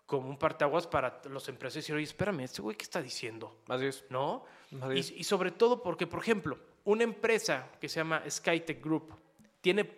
[0.06, 3.60] como un parteaguas para los empresarios decir, oye, espérame, este güey, ¿qué está diciendo?
[3.68, 4.04] Así es.
[4.10, 4.44] ¿No?
[4.94, 9.14] Y, y, sobre todo porque, por ejemplo, una empresa que se llama Skytech Group
[9.60, 9.90] tiene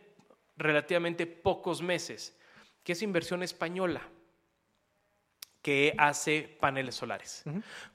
[0.57, 2.37] relativamente pocos meses,
[2.85, 4.03] que es inversión española,
[5.61, 7.43] que hace paneles solares.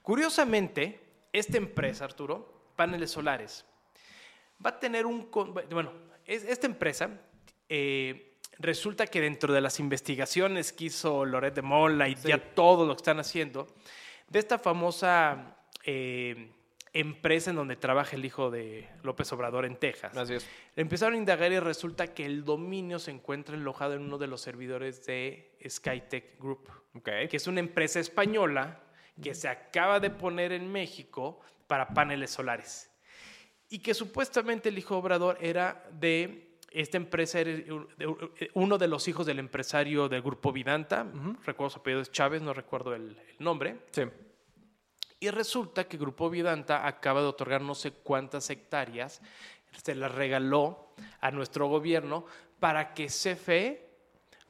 [0.02, 1.00] Curiosamente,
[1.32, 3.64] esta empresa, Arturo, paneles solares,
[4.64, 5.30] va a tener un...
[5.70, 5.92] Bueno,
[6.24, 7.10] esta empresa
[7.68, 12.86] eh, resulta que dentro de las investigaciones que hizo Loret de Mola y ya todo
[12.86, 13.66] lo que están haciendo,
[14.28, 16.50] de esta famosa eh,
[16.92, 20.16] empresa en donde trabaja el hijo de López Obrador en Texas.
[20.16, 20.46] Así es.
[20.76, 24.40] Empezaron a indagar y resulta que el dominio se encuentra alojado en uno de los
[24.40, 27.26] servidores de Skytech Group, Okay.
[27.26, 28.78] que es una empresa española
[29.22, 32.91] que se acaba de poner en México para paneles solares.
[33.72, 37.64] Y que supuestamente el hijo Obrador era de esta empresa, de
[38.52, 41.06] uno de los hijos del empresario del grupo Vidanta,
[41.46, 43.78] recuerdo su apellido es Chávez, no recuerdo el, el nombre.
[43.90, 44.02] Sí.
[45.20, 49.22] Y resulta que Grupo Vidanta acaba de otorgar no sé cuántas hectáreas,
[49.82, 52.26] se las regaló a nuestro gobierno
[52.60, 53.91] para que CFE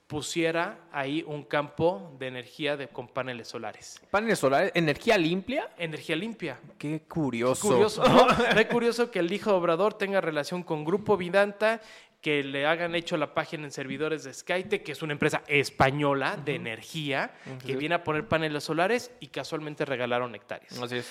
[0.07, 4.01] pusiera ahí un campo de energía de, con paneles solares.
[4.11, 5.71] Paneles solares, energía limpia.
[5.79, 6.61] Energía limpia.
[6.79, 7.69] Qué curioso.
[7.69, 8.27] Curioso, ¿no?
[8.57, 11.81] Qué curioso que el hijo de Obrador tenga relación con Grupo Vidanta,
[12.21, 16.37] que le hagan hecho la página en servidores de Skyte, que es una empresa española
[16.37, 17.35] de energía,
[17.67, 20.79] que viene a poner paneles solares y casualmente regalaron hectáreas.
[20.79, 21.11] Así es.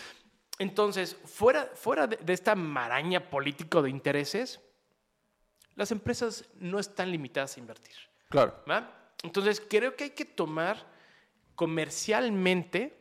[0.59, 4.61] Entonces, fuera, fuera de, de esta maraña político de intereses,
[5.75, 8.11] las empresas no están limitadas a invertir.
[8.32, 8.55] Claro.
[8.69, 9.11] ¿va?
[9.23, 10.84] Entonces, creo que hay que tomar
[11.55, 12.97] comercialmente,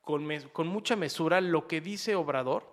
[0.00, 2.70] con, mes- con mucha mesura, lo que dice Obrador,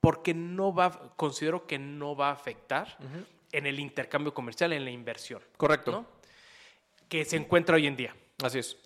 [0.00, 2.96] porque no va, considero que no va a afectar
[3.52, 5.90] en el intercambio comercial, en la inversión, Correcto.
[5.92, 6.06] ¿no?
[7.08, 8.16] que se encuentra hoy en día.
[8.42, 8.76] Así es.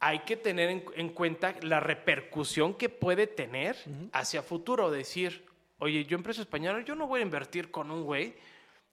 [0.00, 3.76] Hay que tener en, en cuenta la repercusión que puede tener
[4.12, 4.90] hacia futuro.
[4.90, 5.46] Decir,
[5.78, 8.34] oye, yo empresa española, yo no voy a invertir con un güey,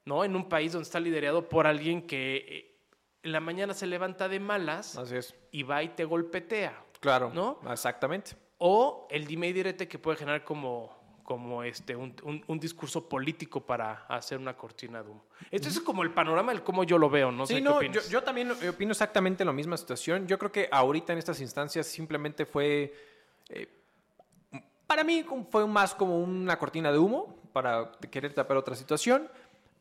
[0.06, 0.24] ¿no?
[0.24, 2.76] En un país donde está liderado por alguien que eh,
[3.24, 5.36] en la mañana se levanta de malas Así es.
[5.52, 6.84] y va y te golpetea.
[7.00, 7.32] Claro.
[7.34, 7.60] ¿No?
[7.72, 8.32] Exactamente.
[8.58, 13.08] O el dime y direte que puede generar como, como este, un, un- un discurso
[13.08, 15.26] político para hacer una cortina de humo.
[15.50, 17.82] Esto es como el panorama del cómo yo lo veo, no sé sí, qué no,
[17.82, 20.28] yo, también opino exactamente la misma situación.
[20.28, 22.94] Yo creo que ahorita en estas instancias simplemente fue,
[23.50, 23.68] eh,
[24.86, 29.28] para mí fue más como una cortina de humo para querer tapar otra situación,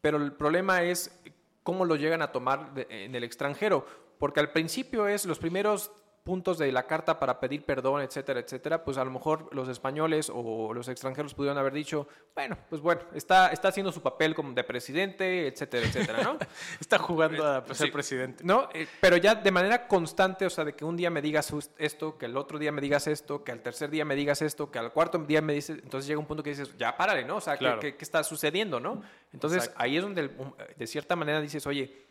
[0.00, 1.18] pero el problema es
[1.62, 3.86] cómo lo llegan a tomar de- en el extranjero,
[4.18, 5.90] porque al principio es los primeros
[6.24, 10.30] puntos de la carta para pedir perdón, etcétera, etcétera, pues a lo mejor los españoles
[10.32, 14.52] o los extranjeros pudieron haber dicho, bueno, pues bueno, está, está haciendo su papel como
[14.52, 16.36] de presidente, etcétera, etcétera, ¿no?
[16.80, 17.90] Está jugando a ser Sí.
[17.90, 18.44] presidente.
[18.44, 21.52] No, eh, pero ya de manera constante, o sea, de que un día me digas
[21.78, 24.70] esto, que el otro día me digas esto, que al tercer día me digas esto,
[24.70, 27.36] que al cuarto día me dices, entonces llega un punto que dices, ya párale, ¿no?
[27.36, 27.80] O sea, ¿qué- Claro.
[27.80, 29.02] ¿qué, qué está sucediendo, no?
[29.32, 29.82] Entonces Exacto.
[29.82, 32.09] ahí es donde um, de cierta manera dices, oye,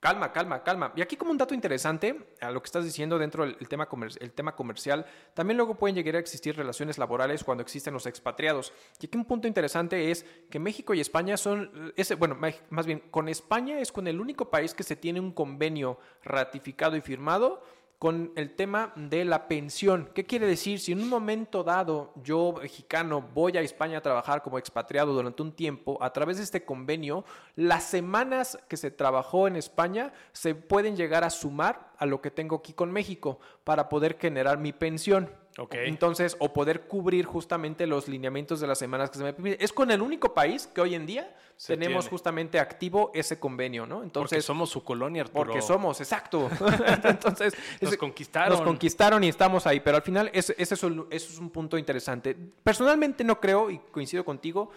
[0.00, 0.92] calma, calma, calma.
[0.96, 3.88] Y aquí como un dato interesante a lo que estás diciendo dentro del el tema,
[4.20, 8.72] el tema comercial, también luego pueden llegar a existir relaciones laborales cuando existen los expatriados.
[9.00, 12.38] Y aquí un punto interesante es que México y España son, ese, bueno,
[12.70, 16.96] más bien, con España es con el único país que se tiene un convenio ratificado
[16.96, 17.62] y firmado
[17.98, 20.10] con el tema de la pensión.
[20.14, 20.78] ¿Qué quiere decir?
[20.78, 25.42] Si en un momento dado yo, mexicano, voy a España a trabajar como expatriado durante
[25.42, 27.24] un tiempo, a través de este convenio,
[27.54, 32.30] las semanas que se trabajó en España se pueden llegar a sumar a lo que
[32.30, 35.30] tengo aquí con México para poder generar mi pensión.
[35.72, 39.58] Entonces, o poder cubrir justamente los lineamientos de las semanas que se me permiten.
[39.62, 42.10] Es con el único país que hoy en día Se tenemos tiene.
[42.10, 43.96] justamente activo ese convenio, ¿no?
[43.96, 45.44] Porque Entonces, somos su colonia, Arturo.
[45.46, 46.50] porque somos, exacto.
[47.04, 48.50] Entonces, Nos conquistaron.
[48.58, 52.36] Nos conquistaron y estamos ahí, pero al final ese, es un punto interesante.
[52.62, 54.70] Personalmente no creo, y coincido contigo,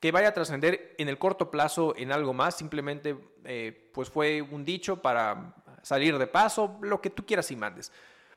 [0.00, 2.56] que vaya a trascender en el corto plazo en algo más.
[2.58, 7.56] Simplemente, eh, pues fue un dicho para salir de paso, lo que tú quieras y
[7.56, 7.90] mandes.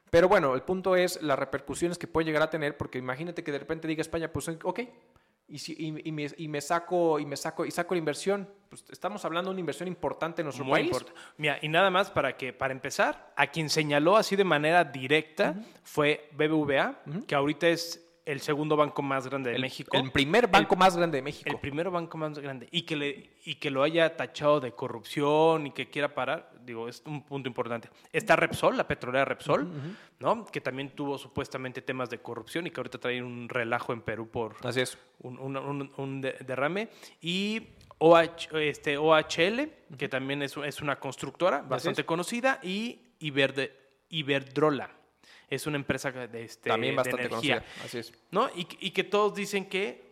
[0.09, 3.51] Pero bueno, el punto es las repercusiones que puede llegar a tener, porque imagínate que
[3.51, 4.79] de repente diga España, pues ok,
[5.47, 8.47] y, si- y- y me, y me saco y me saco y saco la inversión,
[8.69, 10.87] pues estamos hablando de una inversión importante en nuestro Muy país.
[10.87, 11.19] importante.
[11.37, 15.55] Mira, y nada más para que, para empezar, a quien señaló así de manera directa
[15.83, 19.97] fue BBVA, que ahorita es el segundo banco más grande de El, México.
[19.97, 21.49] el primer banco más grande de México.
[21.49, 22.67] El primer banco más grande.
[22.69, 26.87] Y que, le, y que lo haya tachado de corrupción y que quiera parar, digo,
[26.87, 27.89] es un punto importante.
[28.13, 29.67] Está Repsol, la petrolera Repsol,
[30.19, 30.45] ¿no?
[30.45, 34.29] Que también tuvo supuestamente temas de corrupción y que ahorita trae un relajo en Perú
[34.29, 34.97] por Así es.
[35.19, 36.89] un, un- un- un de- derrame.
[37.21, 37.67] Y
[37.97, 43.73] OH, este, OHL, que también es, es una constructora bastante conocida, y Iberde-
[44.09, 44.89] Iberdrola.
[45.49, 47.59] Es una empresa de, este, También de bastante energía.
[47.61, 47.83] conocida.
[47.85, 48.13] Así es.
[48.31, 48.49] ¿no?
[48.55, 50.08] Y, y que todos dicen que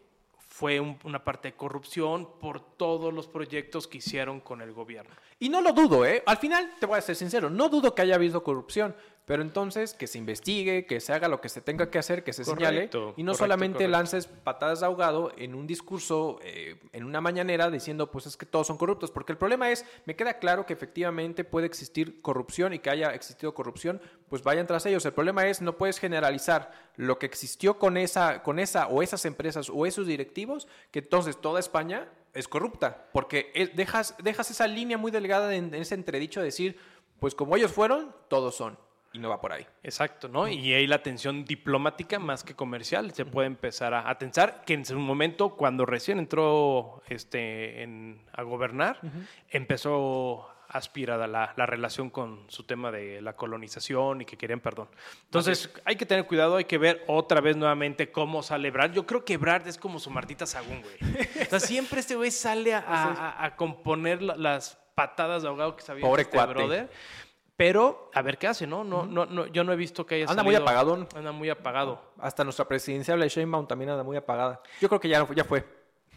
[0.57, 5.13] fue un- una parte de corrupción por todos los proyectos que hicieron con el gobierno.
[5.37, 6.23] Y no lo dudo, ¿eh?
[6.25, 8.95] Al final, te voy a ser sincero, no dudo que haya habido corrupción,
[9.27, 12.31] pero entonces que se investigue, que se haga lo que se tenga que hacer, que
[12.31, 17.19] se señale y no solamente lances patadas de ahogado en un discurso, eh, en una
[17.19, 20.65] mañanera diciendo pues es que todos son corruptos, porque el problema es, me queda claro
[20.65, 23.99] que efectivamente puede existir corrupción y que haya existido corrupción,
[24.29, 25.05] pues vayan tras ellos.
[25.05, 29.25] El problema es no puedes generalizar lo que existió con esa, con esa o esas
[29.25, 34.97] empresas o esos directivos, que entonces toda España es corrupta, porque dejas, dejas esa línea
[34.97, 36.77] muy delgada en, en ese entredicho de decir,
[37.19, 39.65] pues como ellos fueron, todos son y no va por ahí.
[39.83, 40.47] Exacto, ¿no?
[40.47, 44.73] Y ahí la tensión diplomática más que comercial se puede empezar a, a, tensar, que
[44.73, 47.87] en su momento, cuando recién entró este,
[48.33, 48.99] a gobernar,
[49.49, 54.89] empezó aspirada la, la, relación con su tema de la colonización y que querían perdón.
[55.23, 58.91] Entonces, hay que tener cuidado, hay que ver otra vez nuevamente cómo sale Brad.
[58.91, 60.97] Yo creo que Brad es como su Martita Sagún, güey.
[61.41, 66.01] O sea, siempre este güey sale a, a, componer las patadas de ahogado que sabía
[66.01, 66.53] Pobre este cuate.
[66.53, 66.89] brother.
[67.57, 68.83] Pero a ver qué hace, ¿no?
[68.83, 71.07] No, no, no yo no he visto que haya Anda muy apagado.
[71.15, 71.99] Anda muy apagado.
[72.19, 74.61] Hasta nuestra presidencial Sheinbaum también anda muy apagada.
[74.79, 75.65] Yo creo que ya, ya fue.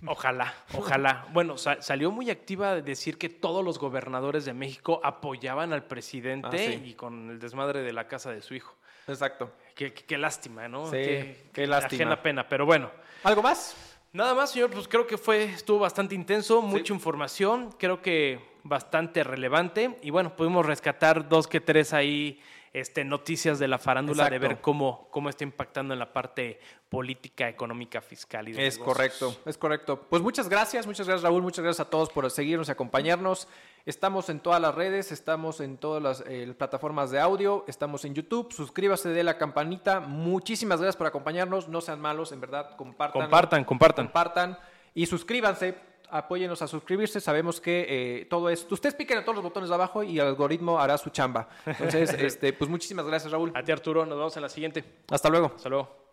[0.06, 1.26] Ojalá, ojalá.
[1.32, 6.78] Bueno, salió muy activa de decir que todos los gobernadores de México apoyaban al presidente
[6.78, 8.74] Ah, y con el desmadre de la casa de su hijo.
[9.08, 9.50] Exacto.
[9.74, 10.84] Qué, qué- qué lástima, ¿no?
[10.86, 12.02] Sí, qué, qué lástima.
[12.04, 12.90] Ajena pena, pero bueno.
[13.24, 13.74] ¿Algo más?
[14.12, 19.24] Nada más, señor, pues creo que fue, estuvo bastante intenso, mucha información, creo que bastante
[19.24, 19.98] relevante.
[20.02, 22.40] Y bueno, pudimos rescatar dos que tres ahí
[22.72, 27.48] este, noticias de la farándula de ver cómo, cómo está impactando en la parte política,
[27.48, 28.96] económica, fiscal y de Es negocios.
[28.96, 30.06] correcto, es correcto.
[30.08, 33.48] Pues muchas gracias, muchas gracias Raúl, muchas gracias a todos por seguirnos y acompañarnos.
[33.86, 38.14] Estamos en todas las redes, estamos en todas las eh, plataformas de audio, estamos en
[38.14, 38.52] YouTube.
[38.52, 39.98] Suscríbase de la campanita.
[39.98, 41.68] Muchísimas gracias por acompañarnos.
[41.68, 43.22] No sean malos, en verdad, compartan.
[43.22, 44.06] Compartan, compartan.
[44.06, 44.58] Compartan
[44.94, 45.89] y suscríbanse.
[46.10, 47.20] Apóyenos a suscribirse.
[47.20, 48.66] Sabemos que eh, todo es.
[48.70, 51.48] Ustedes piquen a todos los botones de abajo y el algoritmo hará su chamba.
[51.66, 53.52] Entonces, este, pues muchísimas gracias, Raúl.
[53.54, 54.84] A ti, Arturo, nos vemos en la siguiente.
[55.10, 55.52] Hasta luego.
[55.56, 56.09] Hasta luego.